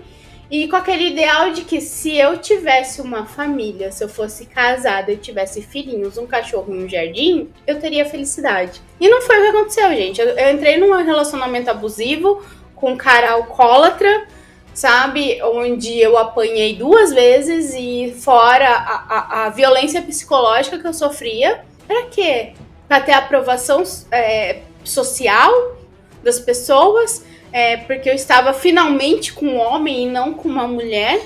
E 0.51 0.67
com 0.67 0.75
aquele 0.75 1.09
ideal 1.09 1.51
de 1.51 1.61
que 1.61 1.79
se 1.79 2.17
eu 2.17 2.37
tivesse 2.37 3.01
uma 3.01 3.25
família, 3.25 3.91
se 3.91 4.03
eu 4.03 4.09
fosse 4.09 4.45
casada, 4.45 5.11
eu 5.11 5.17
tivesse 5.17 5.61
filhinhos, 5.61 6.17
um 6.17 6.25
cachorro 6.25 6.73
e 6.73 6.83
um 6.83 6.89
jardim, 6.89 7.49
eu 7.67 7.79
teria 7.79 8.03
felicidade. 8.05 8.81
E 8.99 9.07
não 9.07 9.21
foi 9.21 9.37
o 9.37 9.41
que 9.43 9.47
aconteceu, 9.57 9.89
gente. 9.89 10.19
Eu, 10.19 10.29
eu 10.29 10.51
entrei 10.51 10.77
num 10.77 10.91
relacionamento 11.03 11.69
abusivo 11.69 12.43
com 12.75 12.93
um 12.93 12.97
cara 12.97 13.33
alcoólatra, 13.33 14.25
sabe? 14.73 15.39
Onde 15.43 15.99
eu 15.99 16.17
apanhei 16.17 16.75
duas 16.75 17.13
vezes 17.13 17.75
e 17.77 18.15
fora 18.19 18.69
a, 18.69 19.05
a, 19.07 19.45
a 19.45 19.49
violência 19.51 20.01
psicológica 20.01 20.79
que 20.79 20.87
eu 20.87 20.93
sofria. 20.93 21.63
Pra 21.85 22.05
quê? 22.05 22.53
Pra 22.87 22.99
ter 22.99 23.11
aprovação 23.11 23.83
é, 24.11 24.61
social 24.83 25.77
das 26.23 26.39
pessoas 26.39 27.23
é, 27.51 27.77
porque 27.77 28.09
eu 28.09 28.13
estava 28.13 28.53
finalmente 28.53 29.33
com 29.33 29.45
um 29.45 29.57
homem 29.57 30.03
e 30.03 30.09
não 30.09 30.33
com 30.33 30.47
uma 30.47 30.67
mulher, 30.67 31.21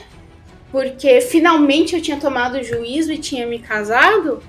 porque 0.72 1.22
finalmente 1.22 1.96
eu 1.96 2.02
tinha 2.02 2.20
tomado 2.20 2.64
juízo 2.64 3.12
e 3.12 3.18
tinha 3.18 3.46
me 3.46 3.60
casado. 3.60 4.42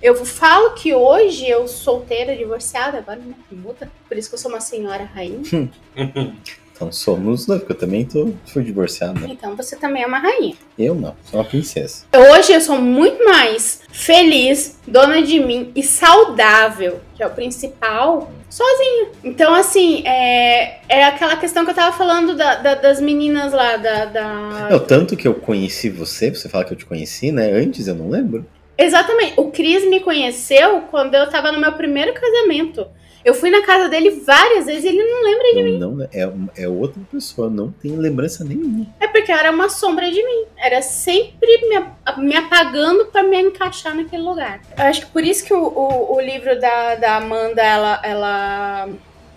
Eu 0.00 0.24
falo 0.24 0.74
que 0.74 0.94
hoje 0.94 1.48
eu 1.48 1.66
solteira, 1.66 2.36
divorciada, 2.36 2.98
agora 2.98 3.20
não 3.20 3.58
muda, 3.58 3.90
por 4.06 4.16
isso 4.16 4.28
que 4.28 4.34
eu 4.36 4.38
sou 4.38 4.50
uma 4.50 4.60
senhora 4.60 5.04
rainha. 5.04 5.40
Então 6.78 6.92
somos, 6.92 7.48
né? 7.48 7.58
Porque 7.58 7.72
eu 7.72 7.76
também 7.76 8.04
tô, 8.04 8.32
fui 8.46 8.62
divorciada. 8.62 9.18
Então 9.28 9.56
você 9.56 9.74
também 9.74 10.04
é 10.04 10.06
uma 10.06 10.20
rainha. 10.20 10.54
Eu 10.78 10.94
não, 10.94 11.16
sou 11.24 11.40
uma 11.40 11.44
princesa. 11.44 12.04
Hoje 12.16 12.52
eu 12.52 12.60
sou 12.60 12.80
muito 12.80 13.24
mais 13.24 13.80
feliz, 13.90 14.78
dona 14.86 15.20
de 15.20 15.40
mim 15.40 15.72
e 15.74 15.82
saudável, 15.82 17.00
que 17.16 17.22
é 17.22 17.26
o 17.26 17.30
principal, 17.30 18.30
sozinha. 18.48 19.08
Então, 19.24 19.52
assim, 19.54 20.06
é, 20.06 20.78
é 20.88 21.04
aquela 21.04 21.36
questão 21.36 21.64
que 21.64 21.72
eu 21.72 21.74
tava 21.74 21.96
falando 21.96 22.36
da, 22.36 22.54
da, 22.54 22.74
das 22.76 23.00
meninas 23.00 23.52
lá, 23.52 23.76
da, 23.76 24.04
da. 24.04 24.68
Não, 24.70 24.78
tanto 24.78 25.16
que 25.16 25.26
eu 25.26 25.34
conheci 25.34 25.90
você, 25.90 26.30
você 26.30 26.48
fala 26.48 26.64
que 26.64 26.74
eu 26.74 26.78
te 26.78 26.86
conheci, 26.86 27.32
né? 27.32 27.50
Antes 27.50 27.88
eu 27.88 27.96
não 27.96 28.08
lembro. 28.08 28.46
Exatamente. 28.78 29.34
O 29.36 29.50
Cris 29.50 29.84
me 29.90 29.98
conheceu 29.98 30.82
quando 30.82 31.16
eu 31.16 31.28
tava 31.28 31.50
no 31.50 31.58
meu 31.58 31.72
primeiro 31.72 32.14
casamento. 32.14 32.86
Eu 33.28 33.34
fui 33.34 33.50
na 33.50 33.60
casa 33.60 33.90
dele 33.90 34.22
várias 34.24 34.64
vezes 34.64 34.84
e 34.84 34.88
ele 34.88 35.04
não 35.04 35.22
lembra 35.22 35.52
de 35.52 35.58
Eu 35.58 35.64
mim. 35.64 35.78
não, 35.78 36.02
é, 36.10 36.62
é 36.62 36.66
outra 36.66 36.98
pessoa, 37.12 37.50
não 37.50 37.70
tem 37.70 37.92
lembrança 37.94 38.42
nenhuma. 38.42 38.86
É 38.98 39.06
porque 39.06 39.30
era 39.30 39.50
uma 39.50 39.68
sombra 39.68 40.10
de 40.10 40.24
mim. 40.24 40.44
Era 40.56 40.80
sempre 40.80 41.46
me, 41.68 42.24
me 42.24 42.34
apagando 42.34 43.04
pra 43.06 43.22
me 43.22 43.38
encaixar 43.38 43.94
naquele 43.94 44.22
lugar. 44.22 44.62
Eu 44.78 44.84
acho 44.84 45.02
que 45.04 45.12
por 45.12 45.22
isso 45.22 45.44
que 45.44 45.52
o, 45.52 45.62
o, 45.62 46.16
o 46.16 46.20
livro 46.22 46.58
da, 46.58 46.94
da 46.94 47.16
Amanda, 47.16 47.60
ela, 47.62 48.00
ela, 48.02 48.88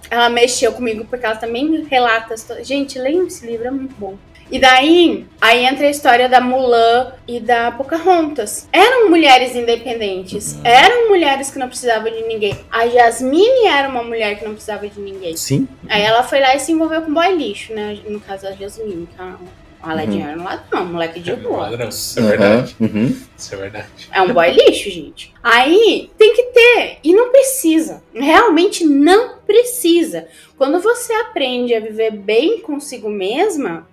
ela 0.09 0.29
mexeu 0.29 0.71
comigo, 0.71 1.03
porque 1.09 1.25
ela 1.25 1.35
também 1.35 1.83
relata. 1.83 2.33
Gente, 2.63 2.97
leiam 2.97 3.27
esse 3.27 3.45
livro, 3.45 3.67
é 3.67 3.71
muito 3.71 3.93
bom. 3.99 4.15
E 4.51 4.59
daí, 4.59 5.25
aí 5.39 5.65
entra 5.65 5.87
a 5.87 5.89
história 5.89 6.27
da 6.27 6.41
Mulan 6.41 7.13
e 7.27 7.39
da 7.39 7.71
Pocahontas. 7.71 8.67
Eram 8.73 9.09
mulheres 9.09 9.55
independentes. 9.55 10.57
Eram 10.63 11.07
mulheres 11.09 11.49
que 11.49 11.57
não 11.57 11.67
precisavam 11.69 12.11
de 12.11 12.21
ninguém. 12.23 12.57
A 12.69 12.85
Jasmine 12.87 13.67
era 13.67 13.87
uma 13.87 14.03
mulher 14.03 14.37
que 14.37 14.43
não 14.45 14.51
precisava 14.53 14.87
de 14.87 14.99
ninguém. 14.99 15.37
Sim, 15.37 15.67
Aí 15.87 16.01
ela 16.01 16.21
foi 16.23 16.39
lá 16.41 16.53
e 16.55 16.59
se 16.59 16.71
envolveu 16.71 17.01
com 17.01 17.13
boy 17.13 17.33
lixo, 17.35 17.73
né? 17.73 17.97
No 18.07 18.19
caso 18.19 18.43
da 18.43 18.51
Jasmine, 18.51 19.07
que 19.15 19.21
é 19.21 19.23
um 19.25 19.61
Aladinho 19.83 20.27
era 20.29 20.39
um 20.39 20.43
ladrão, 20.43 20.83
um 20.83 20.93
moleque 20.93 21.19
de 21.19 21.31
É, 21.31 21.35
não, 21.35 21.49
rua. 21.53 21.61
ladrão, 21.61 21.89
Isso 21.89 22.19
é 22.19 22.21
verdade. 22.21 22.75
uhum. 22.79 23.17
Isso 23.35 23.55
é 23.55 23.57
verdade. 23.57 23.87
É 24.13 24.21
um 24.21 24.31
boy 24.31 24.51
lixo, 24.51 24.91
gente. 24.91 25.33
Aí 25.41 26.07
tem 26.19 26.35
que 26.35 26.43
ter. 26.43 26.97
E 27.03 27.11
não 27.13 27.31
precisa. 27.31 28.03
Realmente 28.13 28.85
não 28.85 29.37
precisa. 29.39 30.27
Quando 30.55 30.79
você 30.79 31.11
aprende 31.13 31.73
a 31.73 31.79
viver 31.79 32.11
bem 32.11 32.59
consigo 32.61 33.09
mesma, 33.09 33.87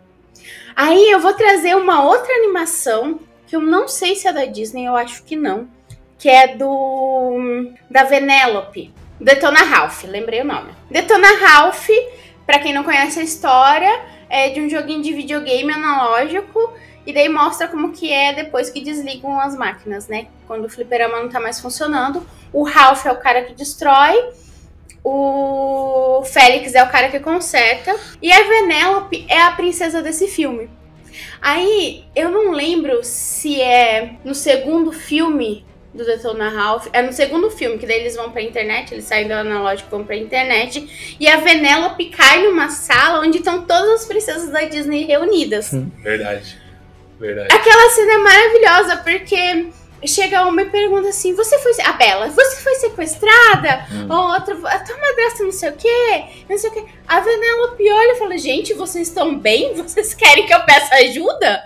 aí 0.79 1.11
eu 1.11 1.19
vou 1.19 1.33
trazer 1.33 1.77
uma 1.77 2.05
outra 2.05 2.33
animação 2.33 3.19
que 3.49 3.57
eu 3.57 3.61
não 3.61 3.89
sei 3.89 4.15
se 4.15 4.29
é 4.29 4.33
da 4.33 4.45
Disney, 4.45 4.87
eu 4.87 4.95
acho 4.95 5.25
que 5.25 5.35
não. 5.35 5.69
Que 6.17 6.29
é 6.29 6.57
do. 6.57 7.73
da 7.91 8.05
Venelope. 8.05 8.95
Detona 9.21 9.61
Ralph, 9.61 10.05
lembrei 10.05 10.43
o 10.43 10.45
nome. 10.45 10.71
Detona 10.91 11.27
Ralph, 11.39 11.89
pra 12.47 12.59
quem 12.59 12.73
não 12.73 12.85
conhece 12.85 13.19
a 13.19 13.23
história, 13.23 14.01
é 14.29 14.51
de 14.51 14.61
um 14.61 14.69
joguinho 14.69 15.03
de 15.03 15.13
videogame 15.13 15.73
analógico. 15.73 16.73
E 17.07 17.13
daí 17.13 17.29
mostra 17.29 17.67
como 17.69 17.93
que 17.93 18.13
é 18.13 18.35
depois 18.35 18.69
que 18.69 18.83
desligam 18.83 19.41
as 19.41 19.57
máquinas, 19.57 20.07
né? 20.09 20.27
Quando 20.47 20.67
o 20.67 20.69
fliperama 20.69 21.21
não 21.21 21.29
tá 21.31 21.41
mais 21.41 21.59
funcionando. 21.59 22.25
O 22.53 22.63
Ralph 22.63 23.07
é 23.07 23.13
o 23.13 23.17
cara 23.17 23.43
que 23.45 23.55
destrói. 23.55 24.15
O 25.11 26.23
Félix 26.23 26.75
é 26.75 26.85
o 26.85 26.91
cara 26.91 27.09
que 27.09 27.19
conserta. 27.19 27.97
E 28.21 28.31
a 28.31 28.43
Venelope 28.43 29.25
é 29.27 29.41
a 29.41 29.53
princesa 29.53 30.03
desse 30.03 30.29
filme. 30.29 30.69
Aí, 31.41 32.05
eu 32.15 32.29
não 32.29 32.51
lembro 32.51 33.01
se 33.03 33.59
é 33.59 34.17
no 34.23 34.35
segundo 34.35 34.93
filme 34.93 35.65
do 35.95 36.05
Detona 36.05 36.51
Ralph. 36.51 36.89
É 36.93 37.01
no 37.01 37.13
segundo 37.13 37.51
filme, 37.51 37.79
que 37.79 37.87
daí 37.87 38.01
eles 38.01 38.17
vão 38.17 38.31
pra 38.31 38.43
internet, 38.43 38.93
eles 38.93 39.07
saem 39.07 39.27
do 39.27 39.33
analógico 39.33 39.89
e 39.89 39.91
vão 39.91 40.05
pra 40.05 40.15
internet. 40.15 41.17
E 41.19 41.27
a 41.27 41.39
Venelope 41.39 42.11
cai 42.11 42.43
numa 42.43 42.69
sala 42.69 43.21
onde 43.21 43.39
estão 43.39 43.63
todas 43.65 44.03
as 44.03 44.07
princesas 44.07 44.51
da 44.51 44.61
Disney 44.65 45.05
reunidas. 45.05 45.71
Verdade. 46.03 46.59
Verdade. 47.19 47.55
Aquela 47.55 47.91
cena 47.91 48.13
é 48.13 48.19
maravilhosa, 48.19 48.97
porque 48.99 49.69
chega 50.07 50.47
uma 50.47 50.63
e 50.63 50.71
pergunta 50.71 51.09
assim: 51.09 51.35
Você 51.35 51.59
foi. 51.59 51.73
A 51.85 51.93
Bela, 51.95 52.29
você 52.31 52.57
foi 52.63 52.75
sequestrada? 52.77 53.87
Hum. 53.91 54.07
Ou 54.11 54.33
outra, 54.35 54.55
a 54.69 54.79
tua 54.81 54.97
madrasta 54.99 55.43
não 55.45 55.53
sei 55.53 55.71
o 55.71 55.77
quê, 55.77 56.25
não 56.49 56.57
sei 56.59 56.71
o 56.71 56.73
quê. 56.73 56.85
A 57.07 57.21
Venelope 57.21 57.91
olha 57.91 58.13
e 58.13 58.19
fala: 58.19 58.39
Gente, 58.39 58.75
vocês 58.75 59.09
estão 59.09 59.39
bem? 59.39 59.75
Vocês 59.83 60.15
querem 60.15 60.47
que 60.47 60.55
eu 60.55 60.65
peça 60.65 60.95
ajuda? 60.97 61.63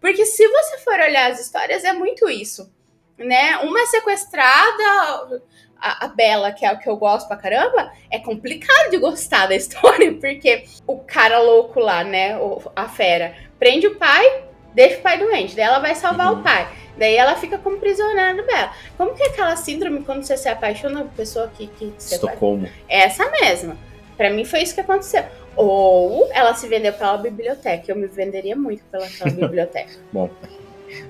Porque 0.00 0.24
se 0.24 0.46
você 0.46 0.78
for 0.78 0.94
olhar 0.94 1.30
as 1.30 1.40
histórias, 1.40 1.82
é 1.84 1.92
muito 1.92 2.30
isso. 2.30 2.70
Né? 3.18 3.56
Uma 3.58 3.80
é 3.80 3.86
sequestrada, 3.86 5.42
a, 5.80 6.04
a 6.04 6.08
Bela, 6.08 6.52
que 6.52 6.64
é 6.64 6.72
o 6.72 6.78
que 6.78 6.88
eu 6.88 6.96
gosto 6.96 7.26
pra 7.26 7.36
caramba, 7.36 7.90
é 8.10 8.18
complicado 8.20 8.90
de 8.90 8.98
gostar 8.98 9.46
da 9.46 9.56
história, 9.56 10.14
porque 10.20 10.64
o 10.86 10.98
cara 11.00 11.40
louco 11.40 11.80
lá, 11.80 12.04
né? 12.04 12.36
o- 12.38 12.62
a 12.76 12.88
fera, 12.88 13.34
prende 13.58 13.88
o 13.88 13.96
pai, 13.96 14.44
deixa 14.72 14.98
o 14.98 15.02
pai 15.02 15.18
doente, 15.18 15.56
daí 15.56 15.64
ela 15.64 15.80
vai 15.80 15.94
salvar 15.96 16.32
Uhum. 16.32 16.40
o 16.40 16.42
pai. 16.44 16.68
Daí 16.98 17.16
ela 17.16 17.36
fica 17.36 17.56
como 17.58 17.78
prisioneira 17.78 18.34
do 18.34 18.44
Bela. 18.44 18.72
Como 18.96 19.14
que 19.14 19.22
é 19.22 19.26
aquela 19.28 19.54
síndrome 19.56 20.02
quando 20.02 20.24
você 20.24 20.36
se 20.36 20.48
apaixona 20.48 21.02
por 21.02 21.12
pessoa 21.12 21.48
que, 21.56 21.68
que 21.68 21.92
você 21.96 22.16
Estocolmo. 22.16 22.68
é 22.88 23.02
essa 23.02 23.30
mesma. 23.30 23.76
Pra 24.16 24.30
mim 24.30 24.44
foi 24.44 24.62
isso 24.62 24.74
que 24.74 24.80
aconteceu. 24.80 25.24
Ou 25.54 26.28
ela 26.32 26.54
se 26.54 26.66
vendeu 26.66 26.92
pela 26.92 27.16
biblioteca. 27.16 27.84
Eu 27.90 27.96
me 27.96 28.08
venderia 28.08 28.56
muito 28.56 28.82
pelaquela 28.90 29.30
biblioteca. 29.30 29.92
Bom, 30.12 30.28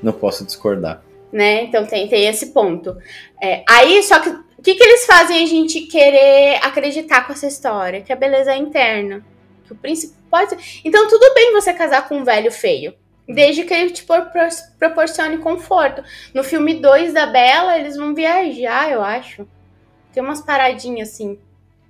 não 0.03 0.13
posso 0.13 0.45
discordar. 0.45 1.03
Né? 1.33 1.65
Então 1.65 1.87
tem, 1.87 2.07
tem 2.07 2.27
esse 2.27 2.47
ponto. 2.53 2.97
É, 3.41 3.63
aí, 3.69 4.03
só 4.03 4.21
que 4.21 4.29
o 4.29 4.63
que, 4.63 4.75
que, 4.75 4.75
que 4.75 4.85
eles 4.85 5.07
fazem 5.07 5.43
a 5.43 5.47
gente 5.47 5.83
querer 5.83 6.57
acreditar 6.63 7.27
com 7.27 7.33
essa 7.33 7.47
história? 7.47 8.03
Que 8.03 8.13
a 8.13 8.17
beleza 8.17 8.53
é 8.53 8.57
interna. 8.57 9.25
Que 9.65 9.73
o 9.73 9.77
príncipe 9.77 10.15
pode. 10.31 10.83
Então, 10.85 11.09
tudo 11.09 11.33
bem 11.35 11.53
você 11.53 11.73
casar 11.73 12.09
com 12.09 12.17
um 12.17 12.25
velho 12.25 12.51
feio. 12.51 12.95
Desde 13.29 13.65
que 13.65 13.75
ele 13.75 13.91
te 13.91 14.07
proporcione 14.79 15.39
conforto. 15.39 16.03
No 16.33 16.43
filme 16.43 16.75
2 16.75 17.13
da 17.13 17.27
Bela, 17.27 17.79
eles 17.79 17.97
vão 17.97 18.15
viajar, 18.15 18.91
eu 18.91 19.03
acho. 19.03 19.47
Tem 20.13 20.23
umas 20.23 20.41
paradinhas 20.41 21.11
assim. 21.11 21.39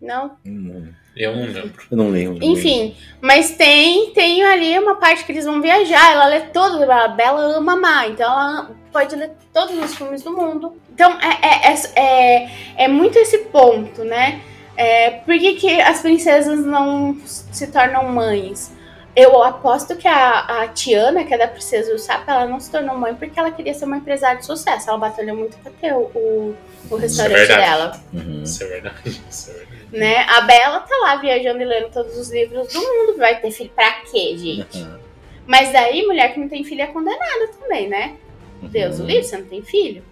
Não? 0.02 0.36
Hum, 0.44 0.92
Eu 1.16 1.36
não 1.36 1.46
lembro. 1.46 1.82
Eu 1.90 1.96
não 1.96 2.10
lembro. 2.10 2.44
Enfim, 2.44 2.96
mas 3.20 3.52
tem 3.56 4.12
tem 4.12 4.44
ali 4.44 4.78
uma 4.78 4.96
parte 4.96 5.24
que 5.24 5.32
eles 5.32 5.44
vão 5.44 5.62
viajar. 5.62 6.12
Ela 6.12 6.26
lê 6.26 6.40
todos. 6.40 6.80
A 6.82 7.08
Bela 7.08 7.56
ama 7.56 7.72
amar, 7.74 8.10
então 8.10 8.30
ela 8.30 8.70
pode 8.92 9.14
ler 9.16 9.30
todos 9.52 9.76
os 9.78 9.94
filmes 9.96 10.22
do 10.22 10.32
mundo. 10.36 10.76
Então 10.92 11.18
é, 11.20 11.68
é, 11.68 11.72
é, 11.72 12.00
é, 12.44 12.50
é 12.84 12.88
muito 12.88 13.18
esse 13.18 13.38
ponto, 13.38 14.04
né? 14.04 14.40
É, 14.76 15.10
por 15.10 15.36
que, 15.38 15.54
que 15.54 15.80
as 15.80 16.00
princesas 16.00 16.64
não 16.64 17.16
se 17.24 17.66
tornam 17.66 18.04
mães? 18.08 18.72
Eu 19.20 19.42
aposto 19.42 19.96
que 19.96 20.06
a, 20.06 20.62
a 20.62 20.68
Tiana, 20.68 21.24
que 21.24 21.34
é 21.34 21.38
da 21.38 21.48
Princesa 21.48 21.92
Usopp, 21.94 22.22
ela 22.26 22.46
não 22.46 22.60
se 22.60 22.70
tornou 22.70 22.96
mãe 22.96 23.14
porque 23.14 23.38
ela 23.38 23.50
queria 23.50 23.74
ser 23.74 23.84
uma 23.84 23.96
empresária 23.96 24.38
de 24.38 24.46
sucesso. 24.46 24.88
Ela 24.88 24.98
batalhou 24.98 25.36
muito 25.36 25.56
pra 25.58 25.72
ter 25.80 25.92
o, 25.92 26.02
o, 26.14 26.56
o 26.90 26.96
restaurante 26.96 27.36
verdade. 27.36 27.60
dela. 27.60 28.00
Uhum. 28.12 28.42
Isso 28.44 28.62
é 28.62 28.66
verdade. 28.68 29.22
Isso 29.28 29.50
é 29.50 29.54
verdade. 29.54 29.78
Né? 29.90 30.18
A 30.28 30.40
Bela 30.42 30.80
tá 30.80 30.94
lá 31.02 31.16
viajando 31.16 31.60
e 31.60 31.64
lendo 31.64 31.90
todos 31.90 32.16
os 32.16 32.30
livros 32.30 32.72
do 32.72 32.80
mundo. 32.80 33.16
Vai 33.18 33.40
ter 33.40 33.50
filho 33.50 33.70
pra 33.74 33.90
quê, 34.02 34.36
gente? 34.36 34.78
Uhum. 34.78 34.98
Mas 35.46 35.72
daí, 35.72 36.06
mulher 36.06 36.32
que 36.32 36.38
não 36.38 36.48
tem 36.48 36.62
filho 36.62 36.82
é 36.82 36.86
condenada 36.86 37.48
também, 37.58 37.88
né? 37.88 38.14
Deus 38.62 38.98
o 38.98 39.02
Uhum. 39.02 39.06
livre, 39.08 39.24
você 39.24 39.36
não 39.38 39.46
tem 39.46 39.62
filho. 39.62 40.02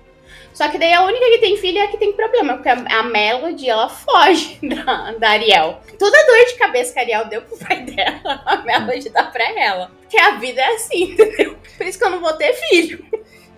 Só 0.52 0.68
que 0.68 0.78
daí 0.78 0.92
a 0.92 1.04
única 1.04 1.26
que 1.26 1.38
tem 1.38 1.56
filho 1.58 1.78
é 1.78 1.82
a 1.82 1.88
que 1.88 1.98
tem 1.98 2.14
problema, 2.14 2.54
porque 2.54 2.68
a, 2.68 3.00
a 3.00 3.02
Melody, 3.02 3.68
ela 3.68 3.88
foge 3.88 4.58
da, 4.66 5.12
da 5.12 5.30
Ariel. 5.30 5.80
Toda 5.98 6.26
dor 6.26 6.46
de 6.46 6.54
cabeça 6.54 6.94
que 6.94 6.98
a 6.98 7.02
Ariel 7.02 7.28
deu 7.28 7.42
pro 7.42 7.58
pai 7.58 7.82
dela, 7.82 8.42
a 8.46 8.56
Melody 8.62 9.10
dá 9.10 9.24
pra 9.24 9.44
ela. 9.60 9.90
Porque 10.00 10.18
a 10.18 10.38
vida 10.38 10.60
é 10.60 10.74
assim, 10.74 11.02
entendeu? 11.12 11.56
Por 11.76 11.86
isso 11.86 11.98
que 11.98 12.04
eu 12.04 12.10
não 12.10 12.20
vou 12.20 12.32
ter 12.32 12.54
filho. 12.54 13.04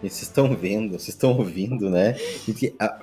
E 0.02 0.08
vocês 0.08 0.22
estão 0.22 0.54
vendo, 0.56 0.98
vocês 0.98 1.08
estão 1.08 1.36
ouvindo, 1.36 1.88
né? 1.88 2.16
E 2.46 2.52
que 2.52 2.74
a, 2.80 2.98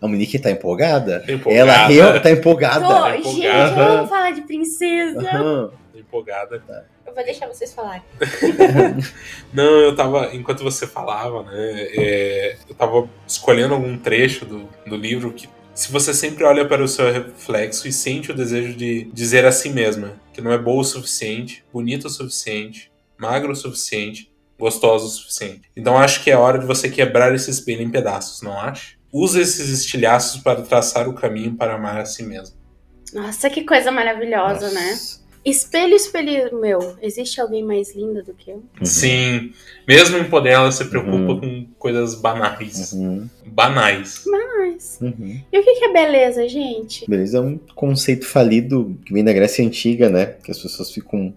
a 0.00 0.08
Monique 0.08 0.38
tá 0.38 0.50
empolgada. 0.50 1.22
Tô 1.24 1.32
empolgada. 1.32 1.70
Ela 1.70 1.86
real, 1.86 2.20
tá 2.20 2.30
empolgada. 2.30 2.86
Tô, 2.86 3.08
empolgada. 3.08 3.22
gente, 3.22 3.74
vamos 3.74 4.08
falar 4.08 4.30
de 4.32 4.40
princesa. 4.42 5.20
Aham. 5.20 5.70
Empolgada. 6.00 6.62
Eu 7.06 7.14
vou 7.14 7.24
deixar 7.24 7.46
vocês 7.46 7.72
falarem. 7.72 8.02
Não, 9.52 9.80
eu 9.80 9.94
tava, 9.94 10.34
enquanto 10.34 10.62
você 10.62 10.86
falava, 10.86 11.42
né, 11.44 11.88
é, 11.92 12.56
eu 12.68 12.74
tava 12.74 13.08
escolhendo 13.26 13.74
algum 13.74 13.98
trecho 13.98 14.44
do, 14.44 14.68
do 14.86 14.96
livro 14.96 15.32
que, 15.32 15.48
se 15.74 15.90
você 15.92 16.12
sempre 16.12 16.44
olha 16.44 16.66
para 16.66 16.82
o 16.82 16.88
seu 16.88 17.10
reflexo 17.12 17.86
e 17.86 17.92
sente 17.92 18.30
o 18.30 18.34
desejo 18.34 18.74
de 18.74 19.04
dizer 19.12 19.46
a 19.46 19.52
si 19.52 19.70
mesma 19.70 20.20
que 20.32 20.40
não 20.40 20.52
é 20.52 20.58
boa 20.58 20.80
o 20.80 20.84
suficiente, 20.84 21.64
bonita 21.72 22.06
o 22.06 22.10
suficiente, 22.10 22.90
magra 23.16 23.50
o 23.50 23.56
suficiente, 23.56 24.30
gostosa 24.58 25.06
o 25.06 25.08
suficiente. 25.08 25.70
Então 25.76 25.96
acho 25.96 26.22
que 26.22 26.30
é 26.30 26.36
hora 26.36 26.58
de 26.58 26.66
você 26.66 26.88
quebrar 26.88 27.34
esse 27.34 27.50
espelho 27.50 27.82
em 27.82 27.90
pedaços, 27.90 28.42
não 28.42 28.58
acha? 28.58 28.96
Usa 29.12 29.40
esses 29.40 29.68
estilhaços 29.68 30.42
para 30.42 30.62
traçar 30.62 31.08
o 31.08 31.14
caminho 31.14 31.54
para 31.54 31.74
amar 31.74 31.98
a 31.98 32.04
si 32.04 32.22
mesmo. 32.22 32.56
Nossa, 33.12 33.48
que 33.48 33.64
coisa 33.64 33.90
maravilhosa, 33.90 34.70
né? 34.70 34.98
Espelho, 35.44 35.94
espelho 35.94 36.58
meu, 36.60 36.96
existe 37.00 37.40
alguém 37.40 37.62
mais 37.64 37.94
linda 37.94 38.22
do 38.22 38.34
que 38.34 38.50
eu? 38.50 38.56
Uhum. 38.56 38.84
Sim, 38.84 39.52
mesmo 39.86 40.18
em 40.18 40.24
poder, 40.24 40.50
ela 40.50 40.70
se 40.70 40.84
preocupa 40.84 41.16
Uhum. 41.16 41.40
com 41.40 41.66
coisas 41.78 42.14
banais. 42.14 42.92
Uhum. 42.92 43.28
Banais. 43.46 44.24
Mas. 44.26 44.98
Uhum. 45.00 45.40
E 45.50 45.58
o 45.58 45.62
que 45.64 45.74
que 45.76 45.84
é 45.86 45.92
beleza, 45.92 46.46
gente? 46.48 47.08
Beleza, 47.08 47.38
é 47.38 47.40
um 47.40 47.58
conceito 47.74 48.26
falido 48.26 48.98
que 49.04 49.12
vem 49.12 49.24
da 49.24 49.32
Grécia 49.32 49.64
Antiga, 49.64 50.10
né? 50.10 50.26
Que 50.44 50.50
as 50.50 50.58
pessoas 50.58 50.90
ficam 50.90 51.32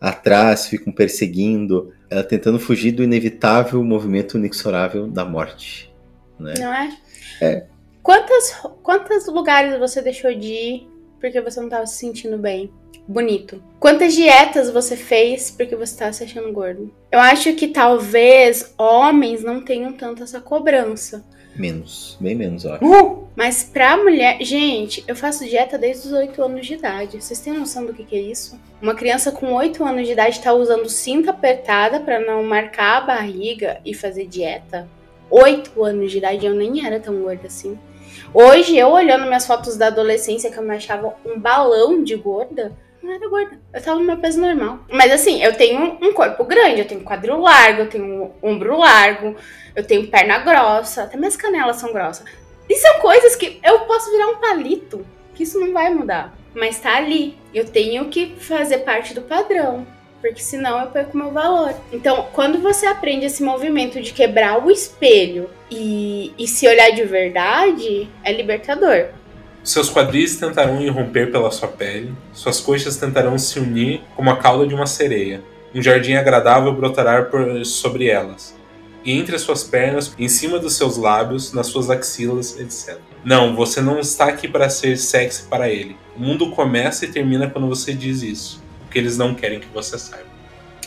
atrás, 0.00 0.66
ficam 0.66 0.92
perseguindo, 0.92 1.92
ela 2.08 2.24
tentando 2.24 2.58
fugir 2.58 2.92
do 2.92 3.02
inevitável 3.04 3.82
movimento 3.84 4.38
inexorável 4.38 5.06
da 5.06 5.24
morte. 5.26 5.92
Né? 6.38 6.54
Não 6.58 6.72
é? 6.72 6.96
É. 7.42 7.66
Quantas, 8.02 8.52
quantos 8.82 9.26
lugares 9.26 9.78
você 9.78 10.00
deixou 10.00 10.34
de 10.34 10.46
ir 10.52 10.88
porque 11.20 11.40
você 11.40 11.60
não 11.60 11.68
tava 11.68 11.86
se 11.86 11.98
sentindo 11.98 12.38
bem? 12.38 12.72
Bonito. 13.06 13.62
Quantas 13.78 14.14
dietas 14.14 14.70
você 14.70 14.96
fez 14.96 15.50
porque 15.50 15.76
você 15.76 15.96
tava 15.96 16.12
se 16.12 16.24
achando 16.24 16.52
gordo? 16.52 16.92
Eu 17.10 17.18
acho 17.18 17.52
que 17.54 17.68
talvez 17.68 18.72
homens 18.78 19.42
não 19.42 19.60
tenham 19.60 19.92
tanto 19.92 20.22
essa 20.22 20.40
cobrança. 20.40 21.24
Menos, 21.56 22.16
bem 22.20 22.34
menos, 22.34 22.64
ó. 22.64 22.78
Uh! 22.80 23.28
Mas 23.34 23.64
pra 23.64 23.96
mulher. 23.96 24.38
Gente, 24.40 25.04
eu 25.08 25.16
faço 25.16 25.44
dieta 25.44 25.76
desde 25.76 26.06
os 26.06 26.12
8 26.12 26.42
anos 26.42 26.66
de 26.66 26.74
idade. 26.74 27.20
Vocês 27.20 27.40
têm 27.40 27.52
noção 27.52 27.84
do 27.84 27.92
que, 27.92 28.04
que 28.04 28.16
é 28.16 28.20
isso? 28.20 28.58
Uma 28.80 28.94
criança 28.94 29.32
com 29.32 29.52
8 29.52 29.84
anos 29.84 30.06
de 30.06 30.12
idade 30.12 30.40
tá 30.40 30.52
usando 30.52 30.88
cinta 30.88 31.30
apertada 31.30 32.00
pra 32.00 32.20
não 32.20 32.42
marcar 32.44 32.98
a 32.98 33.06
barriga 33.06 33.80
e 33.84 33.92
fazer 33.92 34.26
dieta? 34.26 34.88
8 35.28 35.82
anos 35.84 36.10
de 36.10 36.18
idade 36.18 36.46
eu 36.46 36.54
nem 36.54 36.86
era 36.86 37.00
tão 37.00 37.20
gorda 37.22 37.46
assim. 37.46 37.78
Hoje, 38.32 38.76
eu 38.76 38.88
olhando 38.88 39.26
minhas 39.26 39.46
fotos 39.46 39.76
da 39.76 39.88
adolescência, 39.88 40.50
que 40.50 40.58
eu 40.58 40.62
me 40.62 40.74
achava 40.74 41.14
um 41.24 41.38
balão 41.38 42.02
de 42.02 42.14
gorda, 42.16 42.72
não 43.02 43.12
era 43.12 43.28
gorda. 43.28 43.58
Eu 43.72 43.82
tava 43.82 43.98
no 43.98 44.04
meu 44.04 44.18
peso 44.18 44.40
normal. 44.40 44.80
Mas 44.90 45.10
assim, 45.10 45.42
eu 45.42 45.56
tenho 45.56 45.98
um 46.00 46.12
corpo 46.12 46.44
grande, 46.44 46.80
eu 46.80 46.86
tenho 46.86 47.02
quadril 47.02 47.40
largo, 47.40 47.82
eu 47.82 47.88
tenho 47.88 48.32
ombro 48.42 48.78
largo, 48.78 49.36
eu 49.74 49.84
tenho 49.84 50.06
perna 50.08 50.38
grossa, 50.38 51.04
até 51.04 51.16
minhas 51.16 51.36
canelas 51.36 51.76
são 51.76 51.92
grossas. 51.92 52.24
E 52.68 52.76
são 52.76 53.00
coisas 53.00 53.34
que 53.34 53.58
eu 53.64 53.80
posso 53.80 54.10
virar 54.12 54.28
um 54.28 54.36
palito, 54.36 55.04
que 55.34 55.42
isso 55.42 55.58
não 55.58 55.72
vai 55.72 55.92
mudar. 55.92 56.32
Mas 56.54 56.78
tá 56.78 56.96
ali. 56.96 57.36
Eu 57.52 57.64
tenho 57.64 58.08
que 58.08 58.36
fazer 58.36 58.78
parte 58.78 59.14
do 59.14 59.22
padrão. 59.22 59.86
Porque 60.20 60.40
senão 60.40 60.78
eu 60.80 60.88
perco 60.88 61.16
meu 61.16 61.30
valor. 61.30 61.74
Então, 61.92 62.26
quando 62.32 62.60
você 62.60 62.86
aprende 62.86 63.24
esse 63.24 63.42
movimento 63.42 64.00
de 64.00 64.12
quebrar 64.12 64.64
o 64.64 64.70
espelho 64.70 65.48
e, 65.70 66.34
e 66.38 66.46
se 66.46 66.68
olhar 66.68 66.90
de 66.90 67.04
verdade, 67.04 68.08
é 68.22 68.32
libertador. 68.32 69.06
Seus 69.62 69.90
quadris 69.90 70.36
tentarão 70.36 70.80
irromper 70.80 71.30
pela 71.30 71.50
sua 71.50 71.68
pele, 71.68 72.14
suas 72.32 72.60
coxas 72.60 72.96
tentarão 72.96 73.38
se 73.38 73.58
unir 73.58 74.00
como 74.16 74.30
a 74.30 74.36
cauda 74.36 74.66
de 74.66 74.74
uma 74.74 74.86
sereia. 74.86 75.42
Um 75.74 75.82
jardim 75.82 76.14
agradável 76.14 76.72
brotará 76.72 77.22
por 77.22 77.64
sobre 77.64 78.08
elas. 78.08 78.58
E 79.04 79.12
entre 79.12 79.36
as 79.36 79.42
suas 79.42 79.62
pernas, 79.62 80.14
em 80.18 80.28
cima 80.28 80.58
dos 80.58 80.76
seus 80.76 80.96
lábios, 80.96 81.52
nas 81.52 81.68
suas 81.68 81.88
axilas, 81.88 82.58
etc. 82.58 82.98
Não, 83.24 83.54
você 83.54 83.80
não 83.80 83.98
está 83.98 84.26
aqui 84.26 84.48
para 84.48 84.68
ser 84.68 84.96
sexy 84.96 85.44
para 85.44 85.68
ele. 85.68 85.96
O 86.16 86.20
mundo 86.20 86.50
começa 86.50 87.04
e 87.04 87.12
termina 87.12 87.48
quando 87.48 87.68
você 87.68 87.94
diz 87.94 88.22
isso. 88.22 88.62
Porque 88.90 88.98
eles 88.98 89.16
não 89.16 89.36
querem 89.36 89.60
que 89.60 89.68
você 89.72 89.96
saiba. 89.96 90.26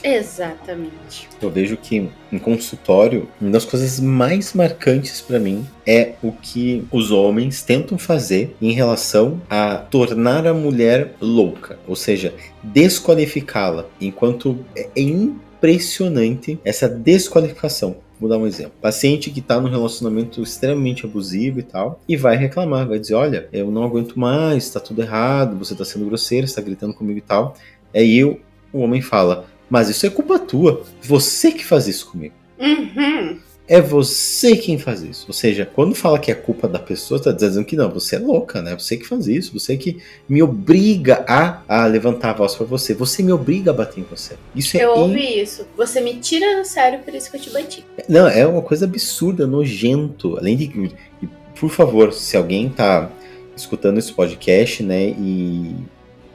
Exatamente. 0.03 1.29
Eu 1.41 1.49
vejo 1.49 1.77
que 1.77 2.09
em 2.29 2.37
consultório, 2.37 3.29
uma 3.39 3.49
das 3.49 3.63
coisas 3.63 3.97
mais 3.97 4.53
marcantes 4.53 5.21
pra 5.21 5.39
mim 5.39 5.65
é 5.87 6.15
o 6.21 6.33
que 6.33 6.85
os 6.91 7.11
homens 7.11 7.61
tentam 7.61 7.97
fazer 7.97 8.53
em 8.61 8.73
relação 8.73 9.41
a 9.49 9.77
tornar 9.77 10.45
a 10.45 10.53
mulher 10.53 11.15
louca, 11.21 11.79
ou 11.87 11.95
seja, 11.95 12.33
desqualificá-la, 12.61 13.85
enquanto 14.01 14.59
é 14.75 14.89
impressionante 14.97 16.59
essa 16.65 16.89
desqualificação. 16.89 17.95
Vou 18.19 18.29
dar 18.29 18.37
um 18.37 18.47
exemplo. 18.47 18.73
Paciente 18.81 19.29
que 19.29 19.41
está 19.41 19.59
num 19.59 19.69
relacionamento 19.69 20.41
extremamente 20.41 21.05
abusivo 21.05 21.59
e 21.59 21.63
tal, 21.63 21.99
e 22.07 22.15
vai 22.15 22.37
reclamar, 22.37 22.87
vai 22.87 22.97
dizer: 22.97 23.15
Olha, 23.15 23.49
eu 23.51 23.69
não 23.69 23.83
aguento 23.83 24.17
mais, 24.17 24.69
tá 24.69 24.79
tudo 24.79 25.01
errado, 25.01 25.57
você 25.57 25.75
tá 25.75 25.83
sendo 25.83 26.05
grosseiro, 26.05 26.47
você 26.47 26.55
tá 26.55 26.61
gritando 26.61 26.93
comigo 26.93 27.17
e 27.17 27.21
tal. 27.21 27.57
Aí 27.95 28.23
o, 28.23 28.39
o 28.71 28.79
homem 28.79 29.01
fala: 29.01 29.45
Mas 29.69 29.89
isso 29.89 30.06
é 30.06 30.10
culpa 30.10 30.39
tua, 30.39 30.84
você 31.01 31.51
que 31.51 31.65
faz 31.65 31.88
isso 31.88 32.10
comigo. 32.12 32.34
Uhum. 32.60 33.39
É 33.65 33.79
você 33.79 34.58
quem 34.58 34.77
faz 34.77 35.01
isso. 35.03 35.25
Ou 35.29 35.34
seja, 35.34 35.65
quando 35.65 35.95
fala 35.95 36.19
que 36.19 36.29
é 36.29 36.36
culpa 36.36 36.67
da 36.67 36.79
pessoa, 36.79 37.21
tá 37.21 37.32
dizendo 37.32 37.63
que 37.65 37.77
não, 37.77 37.89
você 37.89 38.17
é 38.17 38.19
louca, 38.19 38.62
né? 38.62 38.77
Você 38.77 38.97
que 38.97 39.08
faz 39.08 39.25
isso, 39.25 39.58
você 39.58 39.77
que 39.77 39.99
me 40.27 40.43
obriga 40.43 41.23
a, 41.27 41.62
a 41.65 41.86
levantar 41.86 42.32
a 42.32 42.34
voz 42.34 42.56
pra 42.56 42.65
você, 42.65 42.93
você 42.93 43.23
me 43.23 43.32
obriga 43.32 43.71
a 43.71 43.73
bater 43.73 44.01
em 44.01 44.03
você. 44.03 44.36
Isso 44.53 44.75
é 44.75 44.84
Eu 44.84 44.95
in- 44.95 44.99
ouvi 44.99 45.41
isso. 45.41 45.65
Você 45.77 46.01
me 46.01 46.15
tira 46.15 46.58
do 46.60 46.65
sério, 46.65 46.99
por 46.99 47.15
isso 47.15 47.32
que 47.32 47.38
eu 47.38 47.41
te 47.41 47.49
bati. 47.51 47.86
Não, 48.10 48.27
é 48.27 48.45
uma 48.45 48.62
coisa 48.62 48.84
absurda, 48.84 49.47
nojento. 49.47 50.38
Além 50.38 50.58
de. 50.58 50.91
e, 51.21 51.27
por 51.58 51.69
favor, 51.69 52.12
se 52.12 52.36
alguém 52.36 52.67
tá 52.69 53.10
escutando 53.56 53.97
esse 53.97 54.12
podcast, 54.12 54.84
né, 54.84 55.10
e 55.17 55.73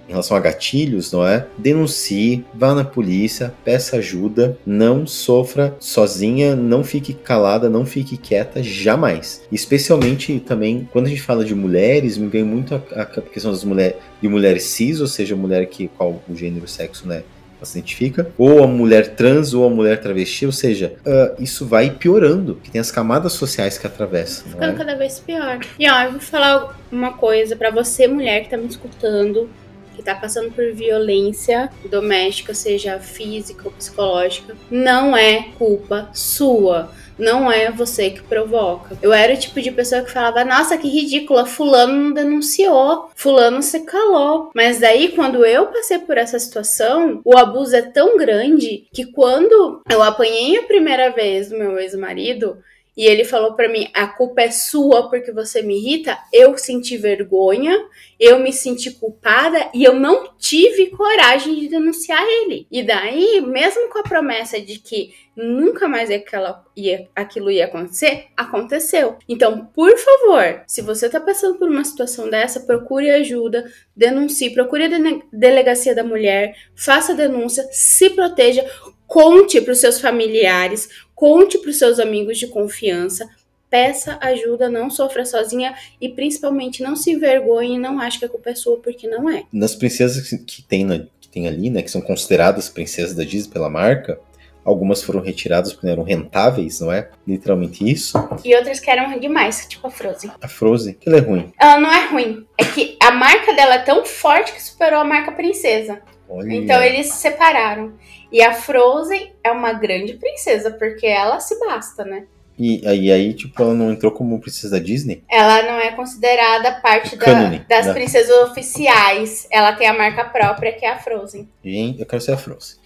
em 0.09 0.12
relação 0.12 0.37
a 0.37 0.40
gatilhos, 0.40 1.12
não 1.12 1.27
é? 1.27 1.47
Denuncie, 1.59 2.44
vá 2.55 2.75
na 2.75 2.85
polícia, 2.85 3.53
peça 3.64 3.97
ajuda, 3.97 4.57
não 4.64 5.07
sofra 5.07 5.77
sozinha, 5.79 6.57
não 6.57 6.83
fique 6.83 7.12
calada, 7.12 7.68
não 7.68 7.85
fique 7.85 8.16
quieta, 8.16 8.62
jamais. 8.62 9.42
Especialmente 9.53 10.40
também, 10.40 10.88
quando 10.90 11.07
a 11.07 11.11
gente 11.11 11.23
fala 11.23 11.44
de 11.44 11.55
mulheres, 11.55 12.16
me 12.16 12.29
vem 12.29 12.42
muito 12.42 12.75
a, 12.75 13.03
a 13.03 13.05
questão 13.05 13.53
das 13.53 13.64
mulheres, 13.64 13.97
de 14.21 14.29
mulheres 14.29 14.64
cis, 14.64 15.01
ou 15.01 15.07
seja, 15.07 15.37
mulher 15.37 15.66
que, 15.66 15.88
qual 15.88 16.23
o 16.29 16.35
gênero, 16.35 16.64
o 16.64 16.68
sexo, 16.68 17.07
né, 17.07 17.23
ela 17.59 17.66
se 17.66 17.79
identifica, 17.79 18.31
ou 18.38 18.62
a 18.62 18.66
mulher 18.66 19.14
trans 19.14 19.53
ou 19.53 19.66
a 19.66 19.71
mulher 19.71 20.01
travesti, 20.01 20.47
ou 20.47 20.53
seja, 20.53 20.94
uh, 21.05 21.42
isso 21.42 21.66
vai 21.66 21.90
piorando, 21.90 22.55
que 22.62 22.71
tem 22.71 22.81
as 22.81 22.90
camadas 22.90 23.33
sociais 23.33 23.77
que 23.77 23.87
atravessam. 23.87 24.49
Ficando 24.49 24.75
é? 24.75 24.77
cada 24.77 24.94
vez 24.94 25.18
pior. 25.18 25.59
E 25.79 25.90
ó, 25.90 26.03
eu 26.03 26.12
vou 26.12 26.21
falar 26.21 26.79
uma 26.90 27.12
coisa 27.14 27.57
para 27.57 27.71
você, 27.71 28.07
mulher 28.07 28.44
que 28.44 28.51
tá 28.51 28.57
me 28.57 28.66
escutando, 28.66 29.51
que 29.98 30.04
tá 30.04 30.14
passando 30.14 30.52
por 30.52 30.72
violência 30.72 31.68
doméstica, 31.90 32.54
seja 32.54 33.00
física 33.00 33.62
ou 33.64 33.72
psicológica, 33.72 34.56
não 34.70 35.16
é 35.16 35.48
culpa 35.58 36.08
sua 36.14 36.90
não 37.18 37.50
é 37.50 37.70
você 37.70 38.11
que 38.11 38.22
provoca. 38.22 38.96
Eu 39.02 39.12
era 39.12 39.34
o 39.34 39.37
tipo 39.37 39.61
de 39.61 39.72
pessoa 39.72 40.02
que 40.02 40.12
falava: 40.12 40.44
Nossa, 40.44 40.78
que 40.78 40.88
ridícula, 40.88 41.44
Fulano 41.44 41.92
não 41.92 42.12
denunciou, 42.12 43.11
Fulano 43.16 43.61
se 43.61 43.80
calou. 43.80 44.50
Mas 44.54 44.78
daí, 44.78 45.08
quando 45.08 45.44
eu 45.44 45.66
passei 45.66 45.98
por 45.98 46.16
essa 46.16 46.38
situação, 46.38 47.20
o 47.24 47.37
abuso 47.37 47.74
é 47.74 47.82
tão 47.82 48.16
grande 48.16 48.87
que 48.92 49.04
quando 49.04 49.82
eu 49.90 50.02
apanhei 50.02 50.58
a 50.58 50.62
primeira 50.62 51.11
vez 51.11 51.50
do 51.50 51.58
meu 51.58 51.76
ex-marido, 51.78 52.58
e 52.98 53.06
ele 53.06 53.24
falou 53.24 53.54
para 53.54 53.68
mim: 53.68 53.88
a 53.94 54.08
culpa 54.08 54.42
é 54.42 54.50
sua 54.50 55.08
porque 55.08 55.30
você 55.30 55.62
me 55.62 55.78
irrita. 55.78 56.18
Eu 56.32 56.58
senti 56.58 56.96
vergonha, 56.96 57.72
eu 58.18 58.40
me 58.40 58.52
senti 58.52 58.90
culpada 58.90 59.70
e 59.72 59.84
eu 59.84 59.94
não 59.94 60.34
tive 60.37 60.88
coragem 60.88 61.54
de 61.61 61.68
denunciar 61.68 62.20
ele. 62.26 62.66
E 62.68 62.82
daí, 62.82 63.40
mesmo 63.40 63.88
com 63.88 64.00
a 64.00 64.02
promessa 64.02 64.61
de 64.61 64.80
que 64.80 65.14
nunca 65.37 65.87
mais 65.87 66.11
aquela 66.11 66.64
ia, 66.76 67.08
aquilo 67.14 67.52
ia 67.52 67.66
acontecer, 67.66 68.26
aconteceu. 68.37 69.16
Então, 69.28 69.66
por 69.66 69.96
favor, 69.96 70.64
se 70.66 70.82
você 70.82 71.08
tá 71.08 71.20
passando 71.20 71.56
por 71.56 71.68
uma 71.68 71.84
situação 71.84 72.28
dessa, 72.28 72.58
procure 72.58 73.08
ajuda, 73.11 73.70
denuncie, 73.94 74.50
procure 74.50 74.87
a 74.87 75.20
delegacia 75.32 75.94
da 75.94 76.02
mulher, 76.02 76.56
faça 76.74 77.14
denúncia, 77.14 77.64
se 77.70 78.11
proteja, 78.11 78.68
conte 79.08 79.61
para 79.61 79.72
os 79.72 79.78
seus 79.78 80.00
familiares, 80.00 80.88
Conte 81.18 81.59
para 81.59 81.70
os 81.70 81.78
seus 81.78 81.98
amigos 81.98 82.38
de 82.38 82.46
confiança, 82.46 83.28
peça 83.68 84.16
ajuda, 84.20 84.68
não 84.68 84.88
sofra 84.88 85.26
sozinha 85.26 85.74
e 86.00 86.09
principalmente 86.11 86.81
não 86.81 86.94
se 86.94 87.11
envergonhe 87.11 87.74
e 87.74 87.78
não 87.78 87.98
ache 87.98 88.20
que 88.20 88.24
a 88.24 88.28
culpa 88.28 88.50
é 88.50 88.54
sua, 88.54 88.76
porque 88.76 89.09
não 89.09 89.28
é. 89.28 89.42
Nas 89.52 89.74
princesas 89.74 90.31
que 90.46 90.62
tem, 90.62 90.85
na, 90.85 91.00
que 91.20 91.28
tem 91.28 91.48
ali, 91.48 91.70
né, 91.70 91.83
que 91.83 91.90
são 91.90 92.00
consideradas 92.00 92.68
princesas 92.68 93.16
da 93.16 93.24
Disney 93.24 93.52
pela 93.52 93.68
marca, 93.68 94.20
algumas 94.64 95.02
foram 95.02 95.20
retiradas 95.20 95.72
porque 95.72 95.88
não 95.88 95.92
eram 95.94 96.04
rentáveis, 96.04 96.78
não 96.78 96.92
é? 96.92 97.11
Literalmente 97.26 97.85
isso. 97.90 98.16
E 98.44 98.54
outras 98.54 98.78
que 98.78 98.88
eram 98.88 99.18
demais, 99.18 99.66
tipo 99.68 99.88
a 99.88 99.90
Frozen. 99.90 100.31
A 100.40 100.46
Frozen, 100.46 100.94
que 100.94 101.09
ela 101.09 101.18
é 101.18 101.20
ruim. 101.20 101.52
Ela 101.59 101.81
não 101.81 101.92
é 101.92 102.07
ruim, 102.07 102.46
é 102.57 102.64
que 102.64 102.96
a 103.02 103.11
marca 103.11 103.52
dela 103.54 103.74
é 103.74 103.83
tão 103.83 104.04
forte 104.04 104.52
que 104.52 104.62
superou 104.62 105.00
a 105.00 105.04
marca 105.04 105.33
princesa. 105.33 106.00
Olha. 106.28 106.54
Então 106.54 106.81
eles 106.81 107.07
se 107.07 107.22
separaram. 107.22 107.94
E 108.31 108.43
a 108.43 108.53
Frozen 108.53 109.33
é 109.43 109.51
uma 109.51 109.73
grande 109.73 110.14
princesa, 110.14 110.71
porque 110.71 111.07
ela 111.07 111.41
se 111.41 111.59
basta, 111.59 112.05
né? 112.05 112.27
E 112.59 112.85
aí, 112.85 113.12
aí, 113.12 113.33
tipo, 113.35 113.62
ela 113.62 113.73
não 113.73 113.93
entrou 113.93 114.11
como 114.11 114.41
princesa 114.41 114.77
da 114.77 114.85
Disney? 114.85 115.23
Ela 115.31 115.62
não 115.62 115.79
é 115.79 115.93
considerada 115.93 116.73
parte 116.81 117.17
da, 117.17 117.51
das 117.69 117.87
da... 117.87 117.95
princesas 117.95 118.37
oficiais. 118.51 119.47
Ela 119.49 119.73
tem 119.75 119.87
a 119.87 119.97
marca 119.97 120.25
própria, 120.25 120.73
que 120.73 120.85
é 120.85 120.91
a 120.91 120.99
Frozen. 120.99 121.49
Gente, 121.64 122.01
eu 122.01 122.07
quero 122.07 122.21
ser 122.21 122.33
a 122.33 122.37
Frozen. 122.37 122.77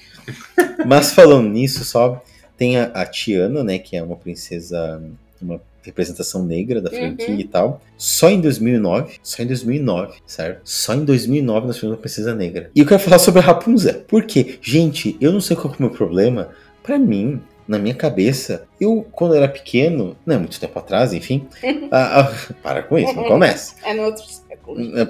Mas 0.84 1.12
falando 1.14 1.48
nisso, 1.48 1.84
só 1.86 2.22
tem 2.56 2.78
a, 2.78 2.84
a 2.94 3.06
Tiana, 3.06 3.64
né, 3.64 3.78
que 3.78 3.96
é 3.96 4.02
uma 4.02 4.14
princesa, 4.14 5.02
uma 5.40 5.58
representação 5.82 6.44
negra 6.44 6.80
da 6.80 6.90
franquia 6.90 7.28
uhum. 7.28 7.40
e 7.40 7.44
tal. 7.44 7.82
Só 7.96 8.30
em 8.30 8.40
2009, 8.40 9.14
só 9.22 9.42
em 9.42 9.46
2009, 9.46 10.14
certo? 10.26 10.60
Só 10.64 10.94
em 10.94 11.04
2009 11.04 11.66
nós 11.66 11.76
tivemos 11.76 11.96
uma 11.96 12.00
princesa 12.00 12.34
negra. 12.34 12.70
E 12.74 12.80
eu 12.80 12.86
quero 12.86 13.00
falar 13.00 13.18
sobre 13.18 13.40
a 13.40 13.44
Rapunzel. 13.44 14.02
Por 14.06 14.24
quê? 14.24 14.58
Gente, 14.60 15.16
eu 15.20 15.32
não 15.32 15.40
sei 15.40 15.56
qual 15.56 15.72
é 15.74 15.76
o 15.76 15.82
meu 15.82 15.90
problema. 15.90 16.50
Para 16.82 16.98
mim, 16.98 17.40
na 17.66 17.78
minha 17.78 17.94
cabeça, 17.94 18.64
eu, 18.80 19.06
quando 19.12 19.34
era 19.34 19.48
pequeno, 19.48 20.16
não 20.26 20.36
é 20.36 20.38
muito 20.38 20.58
tempo 20.58 20.78
atrás, 20.78 21.12
enfim. 21.12 21.46
para 22.62 22.82
com 22.82 22.98
isso, 22.98 23.14
não 23.14 23.24
começa. 23.24 23.74
É 23.84 23.94
no 23.94 24.02
outro 24.02 24.24
século. 24.24 24.80
É, 24.98 25.04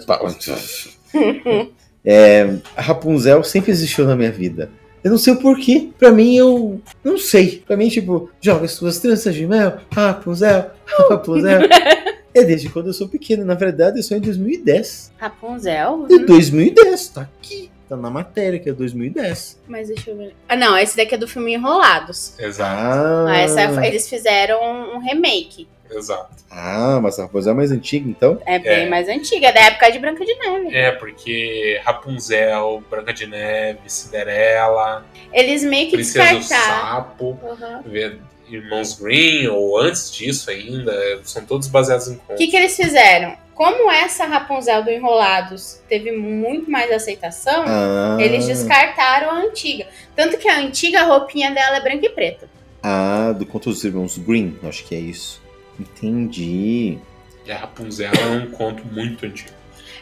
é, 2.04 2.56
a 2.76 2.82
Rapunzel 2.82 3.42
sempre 3.42 3.70
existiu 3.70 4.06
na 4.06 4.16
minha 4.16 4.30
vida. 4.30 4.70
Eu 5.02 5.10
não 5.10 5.18
sei 5.18 5.32
o 5.32 5.36
porquê. 5.36 5.90
Pra 5.98 6.10
mim, 6.10 6.36
eu 6.36 6.80
não 7.02 7.18
sei. 7.18 7.62
Pra 7.66 7.76
mim, 7.76 7.88
tipo, 7.88 8.30
joga 8.40 8.64
as 8.64 8.72
suas 8.72 8.98
tranças 8.98 9.34
de 9.34 9.46
mel, 9.46 9.78
Rapunzel, 9.92 10.70
Rapunzel. 11.10 11.62
é 12.34 12.44
desde 12.44 12.68
quando 12.68 12.86
eu 12.88 12.92
sou 12.92 13.08
pequeno. 13.08 13.44
Na 13.44 13.54
verdade, 13.54 13.98
eu 13.98 14.02
sou 14.02 14.16
em 14.16 14.20
2010. 14.20 15.12
Rapunzel? 15.18 16.06
De 16.06 16.24
2010, 16.24 17.08
tá 17.08 17.22
aqui. 17.22 17.70
Tá 17.88 17.96
na 17.96 18.08
matéria, 18.08 18.58
que 18.58 18.70
é 18.70 18.72
2010. 18.72 19.60
Mas 19.68 19.88
deixa 19.88 20.10
eu 20.10 20.16
ver. 20.16 20.34
Ah, 20.48 20.56
não, 20.56 20.78
esse 20.78 20.96
daqui 20.96 21.14
é 21.14 21.18
do 21.18 21.28
filme 21.28 21.52
Enrolados. 21.52 22.38
Exato. 22.38 23.28
Ah, 23.28 23.36
essa, 23.36 23.86
eles 23.86 24.08
fizeram 24.08 24.62
um 24.94 24.98
remake. 24.98 25.68
Exato. 25.94 26.30
Ah, 26.50 26.98
mas 27.02 27.18
a 27.18 27.22
Rapunzel 27.22 27.52
é 27.52 27.56
mais 27.56 27.72
antiga, 27.72 28.08
então? 28.08 28.38
É 28.44 28.58
bem 28.58 28.86
é. 28.86 28.88
mais 28.88 29.08
antiga, 29.08 29.48
é 29.48 29.52
da 29.52 29.60
época 29.60 29.90
de 29.90 29.98
Branca 29.98 30.24
de 30.24 30.34
Neve. 30.34 30.74
É, 30.74 30.92
porque 30.92 31.80
Rapunzel, 31.84 32.82
Branca 32.90 33.12
de 33.12 33.26
Neve, 33.26 33.80
Cinderela. 33.86 35.04
Eles 35.32 35.62
meio 35.62 35.86
que 35.86 35.96
Princesa 35.96 36.34
descartaram. 36.34 36.80
Sapo, 36.80 37.38
uhum. 37.42 38.18
Irmãos 38.48 38.98
Green, 39.00 39.46
ou 39.46 39.78
antes 39.78 40.12
disso 40.12 40.50
ainda, 40.50 41.20
são 41.24 41.44
todos 41.44 41.68
baseados 41.68 42.08
em 42.08 42.16
contos. 42.16 42.34
O 42.34 42.36
que, 42.36 42.48
que 42.48 42.56
eles 42.56 42.76
fizeram? 42.76 43.36
Como 43.54 43.90
essa 43.90 44.26
Rapunzel 44.26 44.82
do 44.82 44.90
Enrolados 44.90 45.80
teve 45.88 46.12
muito 46.12 46.70
mais 46.70 46.90
aceitação, 46.90 47.64
ah. 47.66 48.16
eles 48.20 48.46
descartaram 48.46 49.30
a 49.30 49.40
antiga. 49.40 49.86
Tanto 50.16 50.38
que 50.38 50.48
a 50.48 50.58
antiga 50.58 51.04
roupinha 51.04 51.50
dela 51.50 51.76
é 51.76 51.80
branca 51.80 52.06
e 52.06 52.10
preta. 52.10 52.48
Ah, 52.82 53.32
do 53.32 53.46
conto 53.46 53.70
dos 53.70 53.84
Irmãos 53.84 54.18
Green, 54.18 54.58
acho 54.64 54.84
que 54.84 54.94
é 54.94 54.98
isso. 54.98 55.41
Entendi. 55.82 56.98
E 57.44 57.52
a 57.52 57.58
Rapunzel 57.58 58.12
é 58.12 58.26
um 58.26 58.50
conto 58.50 58.84
muito 58.86 59.26
antigo. 59.26 59.50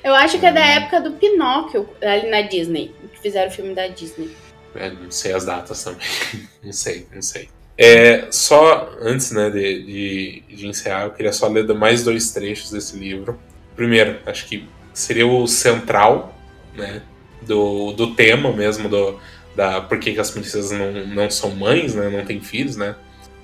Eu 0.05 0.15
acho 0.15 0.39
que 0.39 0.47
é 0.47 0.53
da 0.53 0.61
hum. 0.61 0.65
época 0.65 1.01
do 1.01 1.13
Pinóquio, 1.13 1.89
ali 2.03 2.31
na 2.31 2.43
Disney, 2.43 2.95
que 3.13 3.21
fizeram 3.21 3.51
o 3.51 3.53
filme 3.53 3.75
da 3.75 3.87
Disney. 3.89 4.31
É, 4.75 4.91
não 4.91 5.11
sei 5.11 5.33
as 5.33 5.45
datas 5.45 5.83
também. 5.83 6.07
não 6.63 6.73
sei, 6.73 7.07
não 7.13 7.23
sei. 7.23 7.49
É, 7.77 8.29
só 8.31 8.95
antes 9.01 9.33
né, 9.33 9.49
de, 9.49 9.83
de, 9.85 10.43
de, 10.55 10.67
encerrar, 10.67 11.05
eu 11.05 11.13
queria 11.13 11.33
só 11.33 11.49
ler 11.49 11.67
mais 11.75 12.05
dois 12.05 12.31
trechos 12.31 12.71
desse 12.71 12.97
livro. 12.97 13.41
Primeiro, 13.75 14.19
acho 14.27 14.47
que 14.47 14.69
seria 14.93 15.27
o 15.27 15.47
central 15.47 16.35
né, 16.75 17.03
do, 17.43 17.93
do 17.93 18.15
tema 18.15 18.53
mesmo, 18.53 18.89
do, 18.89 19.19
da 19.57 19.81
por 19.81 19.99
que, 19.99 20.19
as 20.19 20.31
princesas 20.31 20.71
não, 20.71 21.07
não 21.07 21.31
são 21.31 21.51
mães, 21.51 21.95
né, 21.95 22.11
não 22.11 22.25
têm 22.25 22.41
filhos, 22.41 22.77
né? 22.77 22.95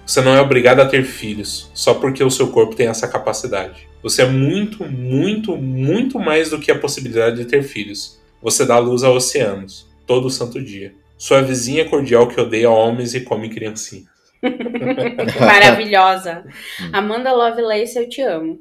Você 0.06 0.20
não 0.20 0.36
é 0.36 0.40
obrigado 0.40 0.78
a 0.78 0.86
ter 0.86 1.02
filhos 1.02 1.68
só 1.74 1.94
porque 1.94 2.22
o 2.22 2.30
seu 2.30 2.52
corpo 2.52 2.76
tem 2.76 2.86
essa 2.86 3.08
capacidade. 3.08 3.88
Você 4.00 4.22
é 4.22 4.26
muito, 4.26 4.84
muito, 4.84 5.56
muito 5.56 6.16
mais 6.20 6.50
do 6.50 6.60
que 6.60 6.70
a 6.70 6.78
possibilidade 6.78 7.38
de 7.38 7.44
ter 7.44 7.64
filhos. 7.64 8.22
Você 8.40 8.64
dá 8.64 8.78
luz 8.78 9.02
a 9.02 9.10
oceanos, 9.10 9.84
todo 10.06 10.30
santo 10.30 10.62
dia. 10.62 10.94
Sua 11.18 11.42
vizinha 11.42 11.88
cordial 11.88 12.28
que 12.28 12.40
odeia 12.40 12.70
homens 12.70 13.14
e 13.14 13.20
come 13.22 13.48
criancinhas. 13.48 14.06
Maravilhosa. 15.40 16.44
Amanda 16.92 17.32
Lovelace, 17.32 17.98
eu 17.98 18.08
te 18.08 18.22
amo. 18.22 18.60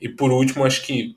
E 0.00 0.08
por 0.08 0.30
último, 0.30 0.64
acho 0.64 0.86
que, 0.86 1.16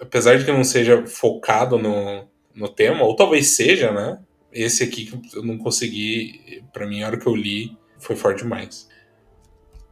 apesar 0.00 0.38
de 0.38 0.44
que 0.46 0.52
não 0.52 0.64
seja 0.64 1.04
focado 1.06 1.76
no, 1.76 2.26
no 2.54 2.68
tema, 2.68 3.04
ou 3.04 3.14
talvez 3.14 3.48
seja, 3.48 3.92
né? 3.92 4.18
Esse 4.50 4.82
aqui 4.82 5.04
que 5.04 5.36
eu 5.36 5.42
não 5.42 5.58
consegui, 5.58 6.62
para 6.72 6.86
mim, 6.86 7.02
a 7.02 7.08
hora 7.08 7.18
que 7.18 7.26
eu 7.26 7.36
li, 7.36 7.76
foi 7.98 8.16
forte 8.16 8.42
demais. 8.42 8.90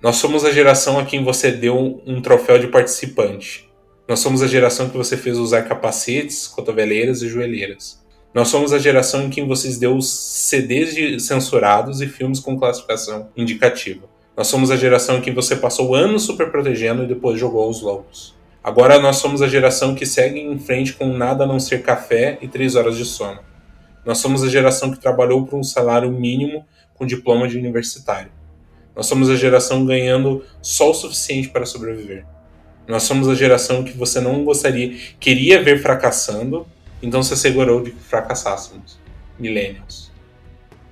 Nós 0.03 0.17
somos 0.17 0.47
a 0.47 0.51
geração 0.51 0.99
a 0.99 1.05
quem 1.05 1.23
você 1.23 1.53
deu 1.53 2.01
um 2.07 2.23
troféu 2.23 2.59
de 2.59 2.69
participante. 2.69 3.69
Nós 4.09 4.21
somos 4.21 4.43
a 4.43 4.47
geração 4.47 4.89
que 4.89 4.97
você 4.97 5.15
fez 5.15 5.37
usar 5.37 5.63
capacetes, 5.65 6.47
cotoveleiras 6.47 7.21
e 7.21 7.29
joelheiras. 7.29 8.03
Nós 8.33 8.49
somos 8.49 8.73
a 8.73 8.79
geração 8.79 9.25
em 9.25 9.29
quem 9.29 9.47
vocês 9.47 9.79
deu 9.79 10.01
CDs 10.01 10.95
de 10.95 11.21
censurados 11.21 12.01
e 12.01 12.07
filmes 12.07 12.41
com 12.41 12.59
classificação 12.59 13.29
indicativa. 13.37 14.09
Nós 14.35 14.47
somos 14.47 14.71
a 14.71 14.77
geração 14.77 15.19
em 15.19 15.21
que 15.21 15.31
você 15.31 15.55
passou 15.55 15.95
anos 15.95 16.23
super 16.23 16.51
protegendo 16.51 17.05
e 17.05 17.07
depois 17.07 17.39
jogou 17.39 17.69
os 17.69 17.83
lobos. 17.83 18.35
Agora 18.65 18.99
nós 18.99 19.17
somos 19.17 19.43
a 19.43 19.49
geração 19.49 19.95
que 19.95 20.07
segue 20.07 20.41
em 20.41 20.59
frente 20.59 20.95
com 20.95 21.13
nada 21.13 21.45
a 21.45 21.47
não 21.47 21.61
ser 21.61 21.83
café 21.83 22.39
e 22.41 22.49
três 22.49 22.75
horas 22.75 22.97
de 22.97 23.05
sono. 23.05 23.41
Nós 24.07 24.17
somos 24.17 24.43
a 24.43 24.49
geração 24.49 24.91
que 24.91 24.99
trabalhou 24.99 25.45
por 25.47 25.59
um 25.59 25.63
salário 25.63 26.11
mínimo 26.11 26.65
com 26.95 27.05
diploma 27.05 27.47
de 27.47 27.59
universitário. 27.59 28.40
Nós 28.95 29.07
somos 29.07 29.31
a 29.31 29.37
geração 29.37 29.85
ganhando 29.85 30.45
só 30.61 30.91
o 30.91 30.95
suficiente 30.95 31.49
para 31.49 31.65
sobreviver. 31.65 32.25
Nós 32.87 33.05
somos 33.05 33.29
a 33.29 33.35
geração 33.35 33.85
que 33.85 33.97
você 33.97 34.21
não 34.21 34.45
gostaria, 34.45 34.97
queria 35.19 35.63
ver 35.63 35.81
fracassando, 35.81 36.67
então 37.03 37.23
se 37.23 37.33
assegurou 37.33 37.83
de 37.83 37.93
que 37.93 38.03
fracassássemos. 38.03 38.99
Millennials. 39.39 40.11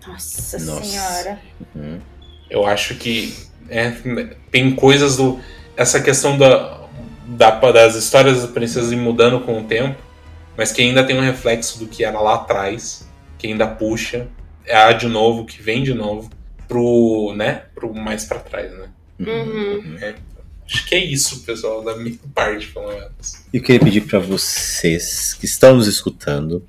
Nossa, 0.06 0.58
Nossa. 0.60 0.84
senhora. 0.84 1.38
Uhum. 1.74 2.00
Eu 2.48 2.66
acho 2.66 2.94
que 2.94 3.34
é, 3.68 3.90
tem 4.50 4.74
coisas 4.74 5.16
do. 5.16 5.38
Essa 5.76 6.00
questão 6.00 6.38
da, 6.38 6.86
da, 7.26 7.50
das 7.50 7.94
histórias 7.94 8.40
das 8.42 8.50
princesas 8.50 8.92
mudando 8.92 9.40
com 9.40 9.60
o 9.60 9.64
tempo, 9.64 10.00
mas 10.56 10.72
que 10.72 10.80
ainda 10.80 11.04
tem 11.04 11.16
um 11.16 11.20
reflexo 11.20 11.78
do 11.78 11.86
que 11.86 12.04
era 12.04 12.18
lá 12.20 12.36
atrás. 12.36 13.06
que 13.36 13.46
ainda 13.46 13.66
puxa, 13.66 14.28
é 14.64 14.76
a 14.76 14.92
de 14.92 15.06
novo, 15.06 15.44
que 15.44 15.62
vem 15.62 15.82
de 15.82 15.94
novo, 15.94 16.30
pro, 16.68 17.34
né, 17.34 17.62
pro 17.74 17.92
mais 17.94 18.24
para 18.24 18.38
trás, 18.38 18.70
né? 18.70 18.88
Uhum. 19.18 19.96
É, 20.00 20.14
acho 20.64 20.86
que 20.86 20.94
é 20.94 21.04
isso, 21.04 21.42
pessoal, 21.42 21.82
da 21.82 21.96
minha 21.96 22.16
parte, 22.34 22.68
pelo 22.68 22.88
menos. 22.88 23.42
Eu 23.52 23.62
queria 23.62 23.80
pedir 23.80 24.02
para 24.02 24.18
vocês 24.18 25.34
que 25.34 25.46
estão 25.46 25.76
nos 25.76 25.88
escutando 25.88 26.62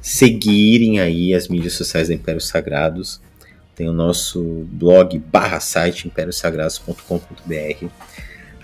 seguirem 0.00 1.00
aí 1.00 1.34
as 1.34 1.48
mídias 1.48 1.74
sociais 1.74 2.08
da 2.08 2.14
Impérios 2.14 2.48
Sagrados. 2.48 3.20
Tem 3.76 3.88
o 3.88 3.92
nosso 3.92 4.66
blog 4.72 5.18
barra 5.18 5.60
site 5.60 6.08
impériosagrados.com.br. 6.08 7.86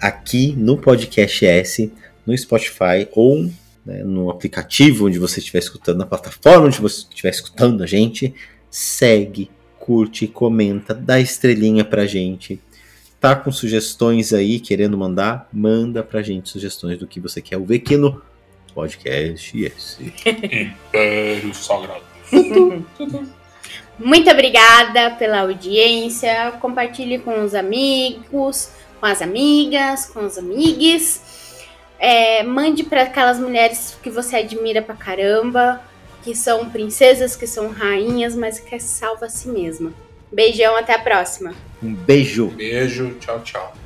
Aqui 0.00 0.54
no 0.56 0.78
podcast 0.78 1.46
S, 1.46 1.92
no 2.26 2.36
Spotify 2.36 3.08
ou 3.12 3.50
né, 3.84 4.02
no 4.02 4.30
aplicativo 4.30 5.06
onde 5.06 5.18
você 5.18 5.38
estiver 5.40 5.58
escutando, 5.58 5.98
na 5.98 6.06
plataforma 6.06 6.66
onde 6.66 6.80
você 6.80 7.00
estiver 7.00 7.30
escutando 7.30 7.82
a 7.82 7.86
gente, 7.86 8.34
segue, 8.70 9.50
curte, 9.84 10.26
comenta, 10.26 10.94
dá 10.94 11.20
estrelinha 11.20 11.84
pra 11.84 12.06
gente. 12.06 12.58
Tá 13.20 13.36
com 13.36 13.52
sugestões 13.52 14.32
aí, 14.32 14.58
querendo 14.58 14.96
mandar, 14.96 15.46
manda 15.52 16.02
pra 16.02 16.22
gente 16.22 16.48
sugestões 16.48 16.98
do 16.98 17.06
que 17.06 17.20
você 17.20 17.42
quer 17.42 17.58
ouvir 17.58 17.76
aqui 17.76 17.94
no 17.94 18.22
podcast 18.74 19.62
esse. 19.62 20.14
Império 20.24 21.54
Sagrado. 21.54 22.02
Muito 23.98 24.30
obrigada 24.30 25.10
pela 25.16 25.40
audiência. 25.40 26.52
Compartilhe 26.62 27.18
com 27.18 27.44
os 27.44 27.54
amigos, 27.54 28.70
com 28.98 29.06
as 29.06 29.20
amigas, 29.20 30.06
com 30.06 30.24
os 30.24 30.38
amigues. 30.38 31.66
É, 31.98 32.42
mande 32.42 32.82
para 32.84 33.02
aquelas 33.02 33.38
mulheres 33.38 33.98
que 34.02 34.08
você 34.08 34.36
admira 34.36 34.80
pra 34.80 34.94
caramba, 34.94 35.82
que 36.24 36.34
são 36.34 36.70
princesas, 36.70 37.36
que 37.36 37.46
são 37.46 37.68
rainhas, 37.68 38.34
mas 38.34 38.58
que 38.58 38.80
salva 38.80 39.26
a 39.26 39.28
si 39.28 39.48
mesma. 39.48 39.92
Beijão, 40.32 40.74
até 40.74 40.94
a 40.94 40.98
próxima. 40.98 41.54
Um 41.82 41.94
beijo! 41.94 42.46
Beijo, 42.48 43.14
tchau, 43.20 43.40
tchau. 43.42 43.83